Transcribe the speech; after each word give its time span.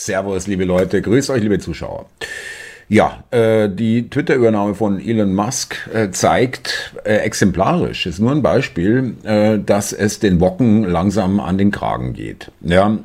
Servus, 0.00 0.46
liebe 0.46 0.64
Leute, 0.64 1.02
grüß 1.02 1.28
euch, 1.28 1.42
liebe 1.42 1.58
Zuschauer. 1.58 2.06
Ja, 2.88 3.22
äh, 3.30 3.68
die 3.68 4.08
Twitter-Übernahme 4.08 4.74
von 4.74 4.98
Elon 4.98 5.34
Musk 5.34 5.76
äh, 5.92 6.10
zeigt 6.10 6.94
äh, 7.04 7.16
exemplarisch, 7.16 8.06
ist 8.06 8.18
nur 8.18 8.32
ein 8.32 8.40
Beispiel, 8.40 9.14
äh, 9.24 9.58
dass 9.58 9.92
es 9.92 10.18
den 10.18 10.40
Wocken 10.40 10.84
langsam 10.84 11.38
an 11.38 11.58
den 11.58 11.70
Kragen 11.70 12.14
geht. 12.14 12.50
Ja, 12.62 12.98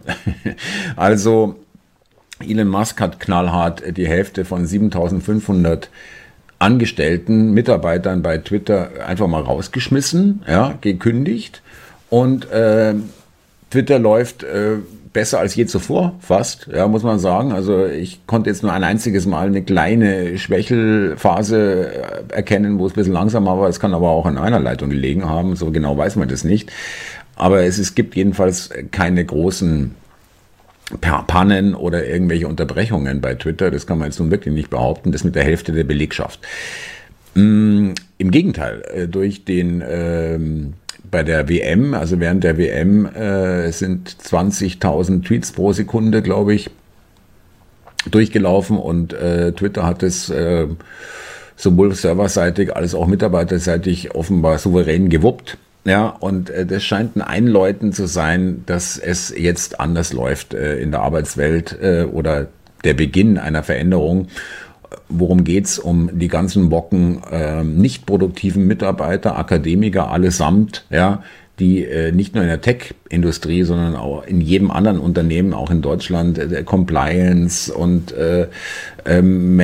also 0.96 1.56
Elon 2.40 2.70
Musk 2.70 3.02
hat 3.02 3.20
knallhart 3.20 3.98
die 3.98 4.08
Hälfte 4.08 4.46
von 4.46 4.66
7500 4.66 5.90
Angestellten, 6.60 7.52
Mitarbeitern 7.52 8.22
bei 8.22 8.38
Twitter 8.38 9.06
einfach 9.06 9.28
mal 9.28 9.42
rausgeschmissen, 9.42 10.44
ja, 10.48 10.78
gekündigt 10.80 11.62
und 12.10 12.50
äh, 12.52 12.94
Twitter 13.70 14.00
läuft 14.00 14.44
äh, 14.44 14.78
besser 15.16 15.40
als 15.40 15.56
je 15.56 15.66
zuvor, 15.66 16.14
fast, 16.20 16.68
ja, 16.68 16.90
muss 16.90 17.02
man 17.02 17.20
sagen. 17.20 17.54
Also 17.54 17.86
ich 17.86 18.28
konnte 18.28 18.50
jetzt 18.50 18.64
nur 18.64 18.74
ein 18.74 18.84
einziges 18.84 19.26
Mal 19.26 19.48
eine 19.48 19.64
kleine 19.64 20.38
Schwächelphase 20.38 22.28
äh, 22.30 22.34
erkennen, 22.34 22.78
wo 22.80 22.86
es 22.86 22.92
ein 22.92 22.96
bisschen 22.96 23.14
langsamer 23.14 23.58
war. 23.58 23.70
Es 23.70 23.80
kann 23.80 23.94
aber 23.94 24.10
auch 24.10 24.26
an 24.26 24.38
einer 24.38 24.60
Leitung 24.60 24.90
gelegen 24.90 25.24
haben, 25.24 25.56
so 25.56 25.72
genau 25.72 25.98
weiß 25.98 26.18
man 26.18 26.28
das 26.28 26.44
nicht. 26.44 26.70
Aber 27.38 27.64
es, 27.64 27.78
es 27.78 27.96
gibt 27.96 28.18
jedenfalls 28.18 28.70
keine 28.92 29.24
großen 29.24 29.96
Pannen 31.00 31.76
oder 31.76 32.06
irgendwelche 32.06 32.50
Unterbrechungen 32.50 33.22
bei 33.22 33.36
Twitter. 33.36 33.72
Das 33.72 33.88
kann 33.88 33.98
man 33.98 34.10
jetzt 34.10 34.20
nun 34.20 34.32
wirklich 34.32 34.54
nicht 34.54 34.70
behaupten. 34.70 35.14
Das 35.14 35.24
mit 35.24 35.36
der 35.36 35.46
Hälfte 35.46 35.72
der 35.72 35.86
Belegschaft. 35.86 36.42
Mm, 37.36 37.92
Im 38.18 38.32
Gegenteil, 38.32 38.84
äh, 38.94 39.08
durch 39.08 39.46
den 39.46 39.82
ähm, 39.88 40.74
bei 41.16 41.24
der 41.24 41.48
WM, 41.48 41.94
also 41.94 42.20
während 42.20 42.44
der 42.44 42.58
WM 42.58 43.06
äh, 43.06 43.72
sind 43.72 44.10
20.000 44.10 45.24
Tweets 45.24 45.54
pro 45.54 45.72
Sekunde, 45.72 46.22
glaube 46.22 46.54
ich, 46.54 46.70
durchgelaufen 48.12 48.78
und 48.78 49.14
äh, 49.14 49.54
Twitter 49.54 49.86
hat 49.86 50.04
es 50.04 50.30
äh, 50.30 50.68
sowohl 51.56 51.96
serverseitig 51.96 52.76
als 52.76 52.94
auch 52.94 53.08
mitarbeiterseitig 53.08 54.14
offenbar 54.14 54.58
souverän 54.58 55.08
gewuppt. 55.08 55.58
Ja, 55.86 56.08
und 56.08 56.50
äh, 56.50 56.66
das 56.66 56.84
scheint 56.84 57.16
ein 57.16 57.22
Einläuten 57.22 57.94
zu 57.94 58.08
sein, 58.08 58.64
dass 58.66 58.98
es 58.98 59.34
jetzt 59.34 59.80
anders 59.80 60.12
läuft 60.12 60.54
äh, 60.54 60.80
in 60.80 60.92
der 60.92 61.00
Arbeitswelt 61.00 61.80
äh, 61.82 62.08
oder 62.12 62.48
der 62.84 62.94
Beginn 62.94 63.38
einer 63.38 63.64
Veränderung. 63.64 64.28
Worum 65.10 65.44
geht's? 65.44 65.80
Um 65.80 66.10
die 66.14 66.28
ganzen 66.28 66.70
Bocken 66.70 67.22
äh, 67.32 67.64
nicht 67.64 68.06
produktiven 68.06 68.68
Mitarbeiter, 68.68 69.38
Akademiker 69.38 70.12
allesamt, 70.12 70.86
ja, 70.90 71.24
die 71.60 71.86
äh, 71.86 72.12
nicht 72.12 72.36
nur 72.36 72.44
in 72.44 72.50
der 72.50 72.62
Tech-Industrie, 72.62 73.64
sondern 73.64 73.96
auch 73.96 74.26
in 74.26 74.42
jedem 74.42 74.72
anderen 74.72 75.00
Unternehmen, 75.00 75.54
auch 75.54 75.72
in 75.72 75.82
Deutschland, 75.82 76.38
äh, 76.38 76.64
Compliance 76.64 77.74
und 77.74 78.12
äh, 78.12 78.48
ähm, 79.06 79.62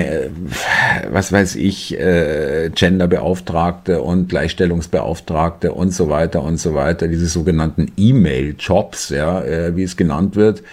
was 1.11 1.33
weiß 1.33 1.55
ich, 1.55 1.99
äh, 1.99 2.69
Genderbeauftragte 2.73 4.01
und 4.01 4.29
Gleichstellungsbeauftragte 4.29 5.73
und 5.73 5.93
so 5.93 6.09
weiter 6.09 6.43
und 6.43 6.57
so 6.57 6.75
weiter, 6.75 7.07
diese 7.07 7.27
sogenannten 7.27 7.91
E-Mail-Jobs, 7.97 9.09
ja, 9.09 9.41
äh, 9.41 9.75
wie 9.75 9.83
es 9.83 9.97
genannt 9.97 10.35
wird, 10.37 10.63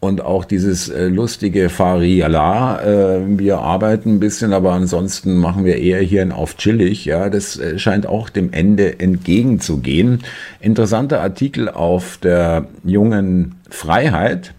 und 0.00 0.22
auch 0.22 0.46
dieses 0.46 0.88
äh, 0.88 1.08
lustige 1.08 1.68
Fariala, 1.68 2.82
äh, 2.82 3.20
wir 3.38 3.58
arbeiten 3.58 4.14
ein 4.14 4.20
bisschen, 4.20 4.54
aber 4.54 4.72
ansonsten 4.72 5.36
machen 5.36 5.66
wir 5.66 5.76
eher 5.76 6.00
hier 6.00 6.22
ein 6.22 6.32
auf 6.32 6.56
chillig, 6.56 7.04
ja, 7.04 7.28
das 7.28 7.58
äh, 7.58 7.78
scheint 7.78 8.06
auch 8.06 8.30
dem 8.30 8.50
Ende 8.52 8.98
entgegenzugehen. 8.98 10.20
Interessanter 10.58 11.20
Artikel 11.20 11.68
auf 11.68 12.16
der 12.16 12.66
jungen 12.82 13.56
Freiheit, 13.68 14.54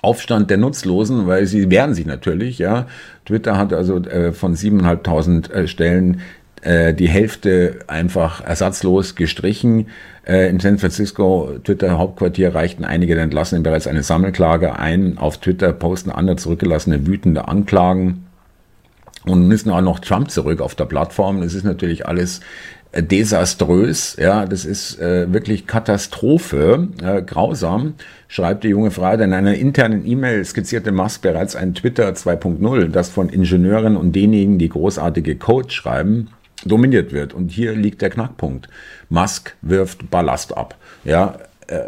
Aufstand 0.00 0.48
der 0.50 0.58
Nutzlosen, 0.58 1.26
weil 1.26 1.46
sie 1.46 1.68
wehren 1.68 1.92
sich 1.94 2.06
natürlich, 2.06 2.58
ja. 2.58 2.86
Twitter 3.24 3.58
hat 3.58 3.72
also 3.72 3.96
äh, 4.04 4.32
von 4.32 4.54
7.500 4.54 5.50
äh, 5.50 5.66
Stellen 5.66 6.20
äh, 6.62 6.94
die 6.94 7.08
Hälfte 7.08 7.80
einfach 7.86 8.44
ersatzlos 8.44 9.14
gestrichen. 9.14 9.88
Äh, 10.26 10.48
in 10.50 10.60
San 10.60 10.78
Francisco, 10.78 11.58
Twitter-Hauptquartier, 11.64 12.54
reichten 12.54 12.84
einige 12.84 13.14
der 13.14 13.24
Entlassenen 13.24 13.62
bereits 13.62 13.86
eine 13.86 14.02
Sammelklage 14.02 14.78
ein. 14.78 15.18
Auf 15.18 15.38
Twitter 15.38 15.72
posten 15.72 16.10
andere 16.10 16.36
zurückgelassene 16.36 17.06
wütende 17.06 17.48
Anklagen 17.48 18.26
und 19.24 19.46
müssen 19.46 19.70
auch 19.70 19.80
noch 19.80 20.00
Trump 20.00 20.30
zurück 20.30 20.60
auf 20.60 20.74
der 20.74 20.86
Plattform. 20.86 21.40
Das 21.40 21.54
ist 21.54 21.64
natürlich 21.64 22.06
alles 22.06 22.40
äh, 22.92 23.02
desaströs, 23.02 24.16
ja, 24.18 24.46
das 24.46 24.64
ist 24.64 24.98
äh, 24.98 25.30
wirklich 25.30 25.66
Katastrophe, 25.66 26.88
äh, 27.02 27.20
grausam, 27.20 27.94
schreibt 28.28 28.64
die 28.64 28.68
junge 28.68 28.90
Frau. 28.90 29.12
In 29.12 29.34
einer 29.34 29.54
internen 29.54 30.06
E-Mail 30.06 30.44
skizzierte 30.44 30.90
Musk 30.90 31.20
bereits 31.22 31.54
ein 31.54 31.74
Twitter 31.74 32.08
2.0, 32.08 32.88
das 32.88 33.10
von 33.10 33.28
Ingenieuren 33.28 33.96
und 33.96 34.16
denjenigen, 34.16 34.58
die 34.58 34.70
großartige 34.70 35.36
Code 35.36 35.70
schreiben, 35.70 36.28
dominiert 36.64 37.12
wird. 37.12 37.34
Und 37.34 37.50
hier 37.50 37.74
liegt 37.74 38.02
der 38.02 38.10
Knackpunkt. 38.10 38.68
Musk 39.08 39.54
wirft 39.62 40.10
Ballast 40.10 40.56
ab. 40.56 40.76
Ja, 41.04 41.36
äh, 41.66 41.80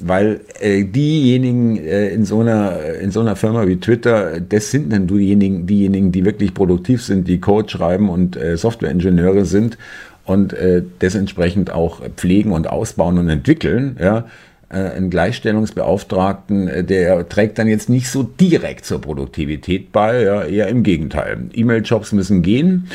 weil 0.00 0.40
äh, 0.60 0.84
diejenigen 0.84 1.76
äh, 1.76 2.08
in 2.08 2.24
so 2.24 2.40
einer 2.40 2.94
in 3.00 3.10
so 3.10 3.20
einer 3.20 3.36
Firma 3.36 3.66
wie 3.66 3.76
Twitter, 3.76 4.40
das 4.40 4.70
sind 4.70 4.92
dann 4.92 5.06
diejenigen, 5.06 5.66
diejenigen, 5.66 6.12
die 6.12 6.24
wirklich 6.24 6.54
produktiv 6.54 7.02
sind, 7.02 7.28
die 7.28 7.38
Code 7.40 7.68
schreiben 7.68 8.08
und 8.08 8.36
äh, 8.36 8.56
Softwareingenieure 8.56 9.44
sind 9.44 9.78
und 10.24 10.52
äh, 10.52 10.82
das 10.98 11.14
entsprechend 11.14 11.70
auch 11.70 12.00
pflegen 12.16 12.52
und 12.52 12.68
ausbauen 12.68 13.18
und 13.18 13.28
entwickeln. 13.28 13.96
Ja, 14.00 14.26
äh, 14.70 15.00
Gleichstellungsbeauftragten, 15.08 16.68
äh, 16.68 16.84
der 16.84 17.28
trägt 17.28 17.58
dann 17.58 17.68
jetzt 17.68 17.88
nicht 17.88 18.08
so 18.08 18.22
direkt 18.22 18.84
zur 18.86 19.00
Produktivität 19.00 19.92
bei, 19.92 20.22
ja, 20.22 20.42
eher 20.42 20.68
im 20.68 20.82
Gegenteil. 20.82 21.38
E-Mail-Jobs 21.52 22.12
müssen 22.12 22.42
gehen 22.42 22.88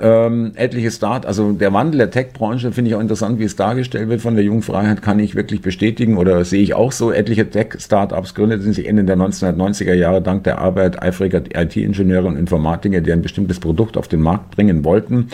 ähm, 0.00 0.52
etliche 0.54 0.90
Start, 0.90 1.26
also 1.26 1.52
der 1.52 1.72
Wandel 1.72 1.98
der 1.98 2.10
Tech-Branche 2.10 2.72
finde 2.72 2.90
ich 2.90 2.94
auch 2.94 3.00
interessant, 3.00 3.38
wie 3.38 3.44
es 3.44 3.56
dargestellt 3.56 4.08
wird 4.08 4.20
von 4.20 4.34
der 4.34 4.44
Jungfreiheit, 4.44 5.02
kann 5.02 5.18
ich 5.18 5.34
wirklich 5.34 5.62
bestätigen 5.62 6.16
oder 6.16 6.44
sehe 6.44 6.62
ich 6.62 6.74
auch 6.74 6.92
so. 6.92 7.12
Etliche 7.12 7.48
Tech-Startups 7.48 8.34
gründeten 8.34 8.72
sich 8.72 8.86
Ende 8.86 9.04
der 9.04 9.16
1990er 9.16 9.94
Jahre 9.94 10.22
dank 10.22 10.44
der 10.44 10.58
Arbeit 10.58 11.02
eifriger 11.02 11.42
IT-Ingenieure 11.54 12.26
und 12.26 12.36
Informatiker, 12.36 13.00
die 13.00 13.12
ein 13.12 13.22
bestimmtes 13.22 13.60
Produkt 13.60 13.96
auf 13.96 14.08
den 14.08 14.20
Markt 14.20 14.50
bringen 14.50 14.84
wollten. 14.84 15.28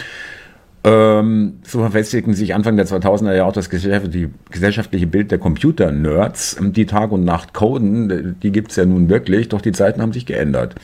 Ähm, 0.86 1.54
so 1.64 1.80
verfestigten 1.80 2.32
sich 2.32 2.54
Anfang 2.54 2.76
der 2.76 2.86
2000er 2.86 3.34
Jahre 3.34 3.48
auch 3.48 3.52
das 3.52 3.70
gesellschaftliche 3.70 5.06
Bild 5.08 5.32
der 5.32 5.38
Computer-Nerds, 5.38 6.58
die 6.60 6.86
Tag 6.86 7.10
und 7.10 7.24
Nacht 7.24 7.54
coden, 7.54 8.36
die 8.40 8.52
gibt's 8.52 8.76
ja 8.76 8.86
nun 8.86 9.08
wirklich, 9.08 9.48
doch 9.48 9.60
die 9.60 9.72
Zeiten 9.72 10.00
haben 10.00 10.12
sich 10.12 10.26
geändert. 10.26 10.76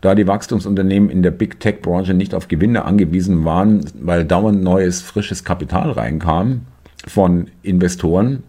Da 0.00 0.16
die 0.16 0.26
Wachstumsunternehmen 0.26 1.08
in 1.08 1.22
der 1.22 1.30
Big 1.30 1.60
Tech-Branche 1.60 2.14
nicht 2.14 2.34
auf 2.34 2.48
Gewinne 2.48 2.84
angewiesen 2.84 3.44
waren, 3.44 3.84
weil 4.00 4.24
dauernd 4.24 4.60
neues, 4.60 5.02
frisches 5.02 5.44
Kapital 5.44 5.92
reinkam 5.92 6.62
von 7.06 7.46
Investoren, 7.62 8.42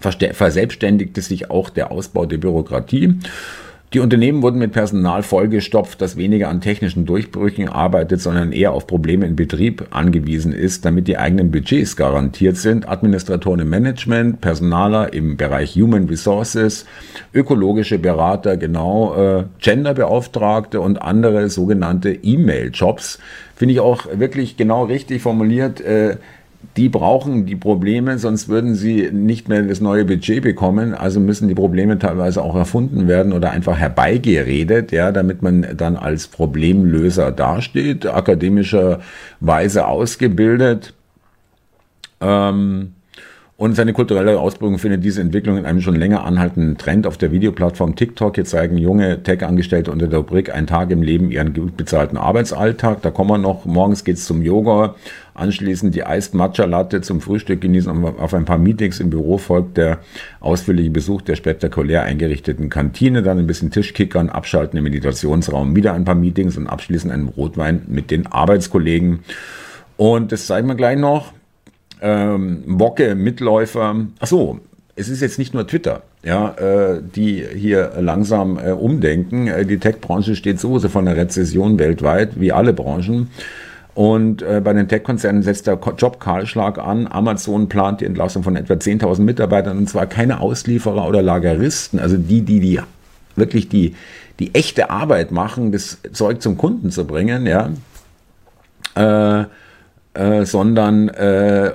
verselbstständigte 0.00 1.22
sich 1.22 1.50
auch 1.50 1.70
der 1.70 1.90
Ausbau 1.90 2.26
der 2.26 2.36
Bürokratie 2.36 3.18
die 3.92 4.00
Unternehmen 4.00 4.42
wurden 4.42 4.58
mit 4.58 4.72
Personal 4.72 5.22
vollgestopft, 5.22 6.02
das 6.02 6.16
weniger 6.16 6.48
an 6.48 6.60
technischen 6.60 7.06
Durchbrüchen 7.06 7.68
arbeitet, 7.68 8.20
sondern 8.20 8.50
eher 8.50 8.72
auf 8.72 8.88
Probleme 8.88 9.26
im 9.26 9.36
Betrieb 9.36 9.86
angewiesen 9.90 10.52
ist, 10.52 10.84
damit 10.84 11.06
die 11.06 11.18
eigenen 11.18 11.52
Budgets 11.52 11.96
garantiert 11.96 12.56
sind. 12.56 12.88
Administratoren 12.88 13.60
im 13.60 13.70
Management, 13.70 14.40
Personaler 14.40 15.12
im 15.12 15.36
Bereich 15.36 15.76
Human 15.76 16.06
Resources, 16.08 16.84
ökologische 17.32 17.98
Berater, 17.98 18.56
genau, 18.56 19.14
äh, 19.14 19.44
Genderbeauftragte 19.60 20.80
und 20.80 21.00
andere 21.00 21.48
sogenannte 21.48 22.10
E-Mail-Jobs. 22.10 23.20
Finde 23.54 23.74
ich 23.74 23.80
auch 23.80 24.06
wirklich 24.12 24.56
genau 24.56 24.84
richtig 24.84 25.22
formuliert. 25.22 25.80
Äh, 25.80 26.16
die 26.76 26.88
brauchen 26.88 27.46
die 27.46 27.56
Probleme, 27.56 28.18
sonst 28.18 28.48
würden 28.48 28.74
sie 28.74 29.10
nicht 29.12 29.48
mehr 29.48 29.62
das 29.62 29.80
neue 29.80 30.04
Budget 30.04 30.42
bekommen. 30.42 30.94
Also 30.94 31.20
müssen 31.20 31.48
die 31.48 31.54
Probleme 31.54 31.98
teilweise 31.98 32.42
auch 32.42 32.54
erfunden 32.54 33.08
werden 33.08 33.32
oder 33.32 33.50
einfach 33.50 33.78
herbeigeredet, 33.78 34.92
ja, 34.92 35.12
damit 35.12 35.42
man 35.42 35.66
dann 35.76 35.96
als 35.96 36.26
Problemlöser 36.26 37.32
dasteht, 37.32 38.06
akademischerweise 38.06 39.86
ausgebildet. 39.86 40.92
Ähm, 42.20 42.95
und 43.58 43.74
seine 43.74 43.94
kulturelle 43.94 44.38
Ausbildung 44.38 44.78
findet 44.78 45.02
diese 45.02 45.22
Entwicklung 45.22 45.56
in 45.56 45.64
einem 45.64 45.80
schon 45.80 45.96
länger 45.96 46.24
anhaltenden 46.24 46.76
Trend 46.76 47.06
auf 47.06 47.16
der 47.16 47.32
Videoplattform 47.32 47.96
TikTok. 47.96 48.34
Hier 48.34 48.44
zeigen 48.44 48.76
junge 48.76 49.22
Tech-Angestellte 49.22 49.90
unter 49.90 50.08
der 50.08 50.18
Rubrik 50.18 50.54
Ein 50.54 50.66
Tag 50.66 50.90
im 50.90 51.00
Leben 51.00 51.30
ihren 51.30 51.54
gut 51.54 51.74
bezahlten 51.74 52.18
Arbeitsalltag. 52.18 53.00
Da 53.00 53.10
kommen 53.10 53.30
wir 53.30 53.38
noch. 53.38 53.64
Morgens 53.64 54.04
geht's 54.04 54.26
zum 54.26 54.42
Yoga. 54.42 54.94
Anschließend 55.32 55.94
die 55.94 56.00
Iced 56.06 56.34
Matcha 56.34 56.66
Latte 56.66 57.00
zum 57.00 57.22
Frühstück 57.22 57.62
genießen. 57.62 57.90
Und 57.90 58.20
auf 58.20 58.34
ein 58.34 58.44
paar 58.44 58.58
Meetings 58.58 59.00
im 59.00 59.08
Büro 59.08 59.38
folgt 59.38 59.78
der 59.78 60.00
ausführliche 60.40 60.90
Besuch 60.90 61.22
der 61.22 61.36
spektakulär 61.36 62.02
eingerichteten 62.02 62.68
Kantine. 62.68 63.22
Dann 63.22 63.38
ein 63.38 63.46
bisschen 63.46 63.70
Tischkickern, 63.70 64.28
abschalten 64.28 64.76
im 64.76 64.84
Meditationsraum, 64.84 65.74
wieder 65.74 65.94
ein 65.94 66.04
paar 66.04 66.14
Meetings 66.14 66.58
und 66.58 66.66
abschließend 66.66 67.10
einen 67.10 67.28
Rotwein 67.28 67.80
mit 67.86 68.10
den 68.10 68.26
Arbeitskollegen. 68.26 69.20
Und 69.96 70.30
das 70.30 70.46
zeigen 70.46 70.68
wir 70.68 70.74
gleich 70.74 70.98
noch 70.98 71.32
ähm, 72.00 72.62
Wocke, 72.66 73.14
Mitläufer. 73.14 73.96
Ach 74.18 74.26
so, 74.26 74.60
es 74.96 75.08
ist 75.08 75.20
jetzt 75.20 75.38
nicht 75.38 75.54
nur 75.54 75.66
Twitter. 75.66 76.02
ja, 76.26 76.50
äh, 76.58 77.00
die 77.14 77.44
hier 77.54 77.92
langsam 78.00 78.58
äh, 78.58 78.72
umdenken. 78.72 79.46
Äh, 79.46 79.64
die 79.64 79.78
Tech-Branche 79.78 80.34
steht 80.34 80.58
sowieso 80.58 80.88
von 80.88 81.04
der 81.04 81.16
Rezession 81.16 81.78
weltweit, 81.78 82.40
wie 82.40 82.50
alle 82.50 82.72
Branchen. 82.72 83.30
Und 83.94 84.42
äh, 84.42 84.60
bei 84.62 84.72
den 84.72 84.88
Tech-Konzernen 84.88 85.42
setzt 85.42 85.68
der 85.68 85.78
Jobkahlschlag 85.96 86.78
an. 86.78 87.06
Amazon 87.06 87.68
plant 87.68 88.00
die 88.00 88.06
Entlassung 88.06 88.42
von 88.42 88.56
etwa 88.56 88.74
10.000 88.74 89.20
Mitarbeitern 89.20 89.78
und 89.78 89.88
zwar 89.88 90.06
keine 90.06 90.40
Auslieferer 90.40 91.06
oder 91.08 91.22
Lageristen, 91.22 92.00
also 92.00 92.16
die, 92.16 92.42
die, 92.42 92.60
die 92.60 92.80
wirklich 93.36 93.68
die, 93.68 93.94
die 94.38 94.54
echte 94.54 94.90
Arbeit 94.90 95.30
machen, 95.30 95.72
das 95.72 95.98
Zeug 96.12 96.42
zum 96.42 96.58
Kunden 96.58 96.90
zu 96.90 97.06
bringen, 97.06 97.46
ja, 97.46 97.70
äh, 98.96 99.46
äh, 100.16 100.44
sondern 100.44 101.08
äh, 101.08 101.72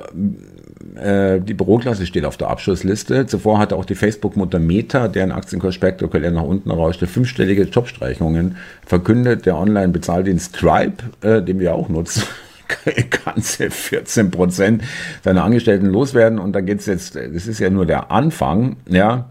äh, 0.95 1.39
die 1.39 1.53
Büroklasse 1.53 2.05
steht 2.05 2.25
auf 2.25 2.37
der 2.37 2.49
Abschlussliste. 2.49 3.25
Zuvor 3.25 3.59
hatte 3.59 3.75
auch 3.75 3.85
die 3.85 3.95
Facebook-Mutter 3.95 4.59
Meta, 4.59 5.07
deren 5.07 5.31
Aktienkurs 5.31 5.75
spektakulär 5.75 6.31
nach 6.31 6.43
unten 6.43 6.71
rauschte, 6.71 7.07
fünfstellige 7.07 7.63
Jobstreichungen 7.63 8.57
verkündet. 8.85 9.45
Der 9.45 9.57
Online-Bezahldienst 9.57 10.57
Stripe, 10.57 11.03
äh, 11.21 11.41
den 11.41 11.59
wir 11.59 11.75
auch 11.75 11.89
nutzen, 11.89 12.23
ganze 13.25 13.69
14 13.69 14.31
Prozent 14.31 14.83
seiner 15.23 15.43
Angestellten 15.43 15.87
loswerden. 15.87 16.39
Und 16.39 16.53
da 16.53 16.61
geht's 16.61 16.85
jetzt, 16.85 17.15
das 17.15 17.47
ist 17.47 17.59
ja 17.59 17.69
nur 17.69 17.85
der 17.85 18.11
Anfang, 18.11 18.77
ja. 18.87 19.30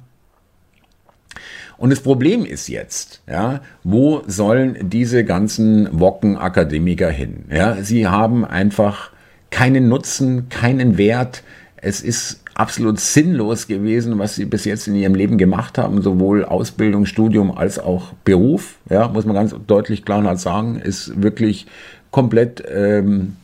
Und 1.81 1.89
das 1.89 2.01
Problem 2.01 2.45
ist 2.45 2.69
jetzt, 2.69 3.23
ja, 3.27 3.63
wo 3.85 4.23
sollen 4.27 4.91
diese 4.91 5.25
ganzen 5.25 5.89
Wocken-Akademiker 5.99 7.09
hin? 7.09 7.47
Ja, 7.51 7.83
sie 7.83 8.07
haben 8.07 8.45
einfach 8.45 9.13
keinen 9.49 9.89
Nutzen, 9.89 10.51
keinen 10.51 10.99
Wert. 10.99 11.43
Es 11.77 12.03
ist 12.03 12.43
absolut 12.53 13.01
sinnlos 13.01 13.67
gewesen, 13.67 14.19
was 14.19 14.35
sie 14.35 14.45
bis 14.45 14.67
jetzt 14.67 14.89
in 14.89 14.95
ihrem 14.95 15.15
Leben 15.15 15.39
gemacht 15.39 15.79
haben, 15.79 16.03
sowohl 16.03 16.45
Ausbildung, 16.45 17.07
Studium 17.07 17.51
als 17.51 17.79
auch 17.79 18.13
Beruf. 18.25 18.75
Ja, 18.91 19.09
muss 19.09 19.25
man 19.25 19.35
ganz 19.35 19.55
deutlich 19.67 20.05
klar 20.05 20.37
sagen, 20.37 20.79
ist 20.79 21.23
wirklich 21.23 21.67
komplett 22.11 22.63
ähm, 22.71 23.37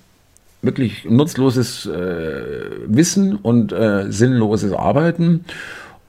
wirklich 0.60 1.06
nutzloses 1.08 1.86
äh, 1.86 2.42
Wissen 2.86 3.34
und 3.34 3.72
äh, 3.72 4.12
sinnloses 4.12 4.74
Arbeiten. 4.74 5.46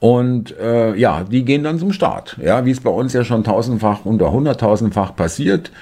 Und 0.00 0.56
äh, 0.58 0.94
ja, 0.94 1.24
die 1.24 1.44
gehen 1.44 1.64
dann 1.64 1.78
zum 1.78 1.92
Start. 1.92 2.36
Ja, 2.42 2.64
wie 2.64 2.70
es 2.70 2.80
bei 2.80 2.90
uns 2.90 3.12
ja 3.12 3.24
schon 3.24 3.42
tausendfach, 3.42 4.04
unter 4.04 4.30
hunderttausendfach 4.30 5.16
passiert 5.16 5.72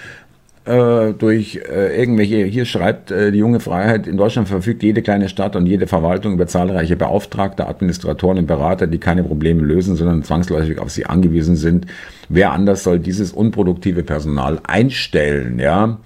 äh, 0.66 1.12
durch 1.12 1.60
äh, 1.68 1.98
irgendwelche, 1.98 2.44
hier 2.44 2.64
schreibt 2.64 3.10
äh, 3.10 3.30
die 3.30 3.38
junge 3.38 3.60
Freiheit, 3.60 4.06
in 4.06 4.16
Deutschland 4.16 4.48
verfügt 4.48 4.82
jede 4.82 5.00
kleine 5.00 5.28
Stadt 5.28 5.54
und 5.54 5.66
jede 5.66 5.86
Verwaltung 5.86 6.32
über 6.32 6.46
zahlreiche 6.46 6.96
Beauftragte, 6.96 7.66
Administratoren 7.66 8.38
und 8.38 8.46
Berater, 8.46 8.86
die 8.86 8.98
keine 8.98 9.22
Probleme 9.22 9.62
lösen, 9.62 9.96
sondern 9.96 10.24
zwangsläufig 10.24 10.80
auf 10.80 10.90
sie 10.90 11.06
angewiesen 11.06 11.56
sind. 11.56 11.86
Wer 12.28 12.52
anders 12.52 12.82
soll 12.82 12.98
dieses 12.98 13.32
unproduktive 13.32 14.02
Personal 14.02 14.58
einstellen, 14.64 15.60
ja? 15.60 15.98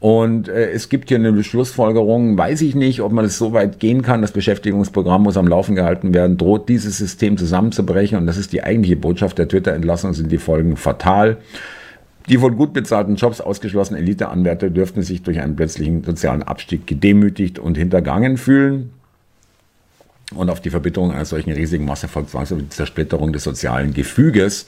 Und 0.00 0.48
äh, 0.48 0.70
es 0.70 0.88
gibt 0.88 1.08
hier 1.08 1.18
eine 1.18 1.32
Beschlussfolgerung, 1.32 2.38
weiß 2.38 2.62
ich 2.62 2.74
nicht, 2.76 3.00
ob 3.00 3.12
man 3.12 3.24
es 3.24 3.36
so 3.36 3.52
weit 3.52 3.80
gehen 3.80 4.02
kann. 4.02 4.22
Das 4.22 4.30
Beschäftigungsprogramm 4.30 5.24
muss 5.24 5.36
am 5.36 5.48
Laufen 5.48 5.74
gehalten 5.74 6.14
werden, 6.14 6.36
droht 6.36 6.68
dieses 6.68 6.98
System 6.98 7.36
zusammenzubrechen. 7.36 8.16
Und 8.18 8.26
das 8.26 8.36
ist 8.36 8.52
die 8.52 8.62
eigentliche 8.62 8.96
Botschaft 8.96 9.38
der 9.38 9.48
Twitter-Entlassung, 9.48 10.14
sind 10.14 10.30
die 10.30 10.38
Folgen 10.38 10.76
fatal. 10.76 11.38
Die 12.28 12.38
von 12.38 12.56
gut 12.56 12.74
bezahlten 12.74 13.16
Jobs 13.16 13.40
ausgeschlossenen 13.40 14.02
Eliteanwärter 14.02 14.70
dürften 14.70 15.02
sich 15.02 15.22
durch 15.22 15.40
einen 15.40 15.56
plötzlichen 15.56 16.04
sozialen 16.04 16.42
Abstieg 16.42 16.86
gedemütigt 16.86 17.58
und 17.58 17.76
hintergangen 17.76 18.36
fühlen. 18.36 18.90
Und 20.34 20.50
auf 20.50 20.60
die 20.60 20.70
Verbitterung 20.70 21.10
einer 21.10 21.24
solchen 21.24 21.52
riesigen 21.52 21.86
Masse 21.86 22.06
folgt 22.06 22.30
zwangsläufig 22.30 22.66
die 22.66 22.76
Zersplitterung 22.76 23.32
des 23.32 23.44
sozialen 23.44 23.94
Gefüges. 23.94 24.66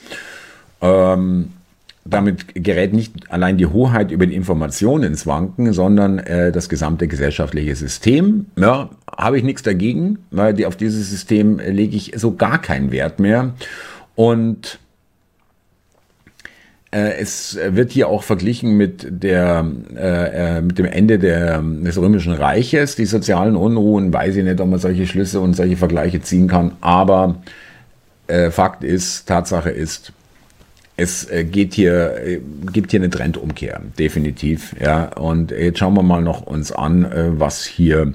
Ähm, 0.81 1.53
damit 2.03 2.55
gerät 2.55 2.93
nicht 2.93 3.31
allein 3.31 3.57
die 3.57 3.67
Hoheit 3.67 4.11
über 4.11 4.25
die 4.25 4.35
Informationen 4.35 5.03
ins 5.03 5.27
Wanken, 5.27 5.71
sondern 5.71 6.19
äh, 6.19 6.51
das 6.51 6.67
gesamte 6.67 7.07
gesellschaftliche 7.07 7.75
System. 7.75 8.47
Ja, 8.57 8.89
habe 9.15 9.37
ich 9.37 9.43
nichts 9.43 9.61
dagegen, 9.61 10.19
weil 10.31 10.53
die, 10.53 10.65
auf 10.65 10.75
dieses 10.75 11.09
System 11.09 11.59
lege 11.59 11.95
ich 11.95 12.13
so 12.15 12.35
gar 12.35 12.59
keinen 12.59 12.91
Wert 12.91 13.19
mehr. 13.19 13.53
Und 14.15 14.79
äh, 16.91 17.13
es 17.19 17.57
wird 17.69 17.91
hier 17.91 18.09
auch 18.09 18.23
verglichen 18.23 18.75
mit, 18.75 19.07
der, 19.23 19.65
äh, 19.95 20.57
äh, 20.57 20.61
mit 20.61 20.79
dem 20.79 20.85
Ende 20.85 21.19
der, 21.19 21.61
des 21.61 21.97
Römischen 21.97 22.33
Reiches. 22.33 22.95
Die 22.95 23.05
sozialen 23.05 23.55
Unruhen, 23.55 24.11
weiß 24.11 24.35
ich 24.35 24.43
nicht, 24.43 24.59
ob 24.59 24.69
man 24.69 24.79
solche 24.79 25.05
Schlüsse 25.05 25.39
und 25.39 25.53
solche 25.53 25.77
Vergleiche 25.77 26.21
ziehen 26.21 26.47
kann. 26.47 26.73
Aber 26.81 27.37
äh, 28.27 28.51
Fakt 28.51 28.83
ist, 28.83 29.27
Tatsache 29.27 29.69
ist, 29.69 30.13
es 31.01 31.29
äh, 31.29 31.43
geht 31.43 31.73
hier, 31.73 32.15
äh, 32.17 32.39
gibt 32.71 32.91
hier 32.91 32.99
eine 32.99 33.09
Trendumkehr, 33.09 33.81
definitiv. 33.97 34.75
Ja, 34.79 35.05
und 35.13 35.51
jetzt 35.51 35.79
schauen 35.79 35.95
wir 35.95 36.03
mal 36.03 36.21
noch 36.21 36.41
uns 36.41 36.71
an, 36.71 37.07
was 37.37 37.65
hier 37.65 38.13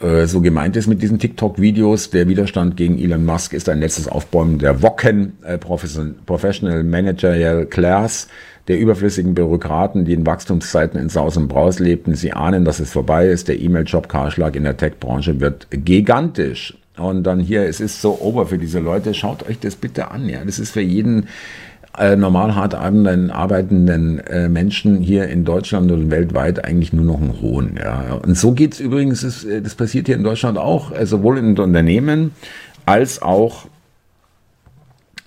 äh, 0.00 0.26
so 0.26 0.40
gemeint 0.40 0.76
ist 0.76 0.86
mit 0.86 1.02
diesen 1.02 1.18
TikTok-Videos. 1.18 2.10
Der 2.10 2.28
Widerstand 2.28 2.76
gegen 2.76 2.98
Elon 2.98 3.24
Musk 3.24 3.52
ist 3.52 3.68
ein 3.68 3.80
letztes 3.80 4.08
Aufbäumen 4.08 4.58
der 4.58 4.82
Woken, 4.82 5.38
äh, 5.42 5.58
Professional 5.58 6.84
Managerial 6.84 7.66
Class, 7.66 8.28
der 8.68 8.78
überflüssigen 8.78 9.34
Bürokraten, 9.34 10.04
die 10.04 10.12
in 10.12 10.26
Wachstumszeiten 10.26 11.00
in 11.00 11.08
Saus 11.08 11.36
und 11.36 11.48
Braus 11.48 11.78
lebten. 11.78 12.14
Sie 12.14 12.32
ahnen, 12.32 12.64
dass 12.64 12.80
es 12.80 12.92
vorbei 12.92 13.28
ist. 13.28 13.48
Der 13.48 13.60
E-Mail-Job-Karschlag 13.60 14.56
in 14.56 14.64
der 14.64 14.76
Tech-Branche 14.76 15.40
wird 15.40 15.68
gigantisch. 15.70 16.76
Und 16.98 17.24
dann 17.24 17.40
hier, 17.40 17.64
es 17.64 17.80
ist 17.80 18.00
so 18.00 18.18
ober 18.20 18.46
für 18.46 18.58
diese 18.58 18.80
Leute. 18.80 19.14
Schaut 19.14 19.48
euch 19.48 19.58
das 19.60 19.76
bitte 19.76 20.10
an. 20.10 20.28
Ja, 20.28 20.44
das 20.44 20.58
ist 20.58 20.72
für 20.72 20.80
jeden 20.80 21.28
äh, 21.98 22.16
normal 22.16 22.54
hart 22.54 22.74
arbeitenden, 22.74 24.20
äh, 24.20 24.48
Menschen 24.48 24.98
hier 24.98 25.28
in 25.28 25.44
Deutschland 25.44 25.90
und 25.92 26.10
weltweit 26.10 26.64
eigentlich 26.64 26.92
nur 26.92 27.04
noch 27.04 27.20
ein 27.20 27.40
Hohn. 27.40 27.78
Ja. 27.82 28.18
Und 28.22 28.36
so 28.36 28.52
geht's 28.52 28.80
übrigens, 28.80 29.22
das, 29.22 29.44
äh, 29.44 29.62
das 29.62 29.74
passiert 29.74 30.06
hier 30.06 30.16
in 30.16 30.24
Deutschland 30.24 30.58
auch, 30.58 30.92
äh, 30.92 31.06
sowohl 31.06 31.38
in 31.38 31.58
Unternehmen 31.58 32.32
als 32.84 33.22
auch 33.22 33.66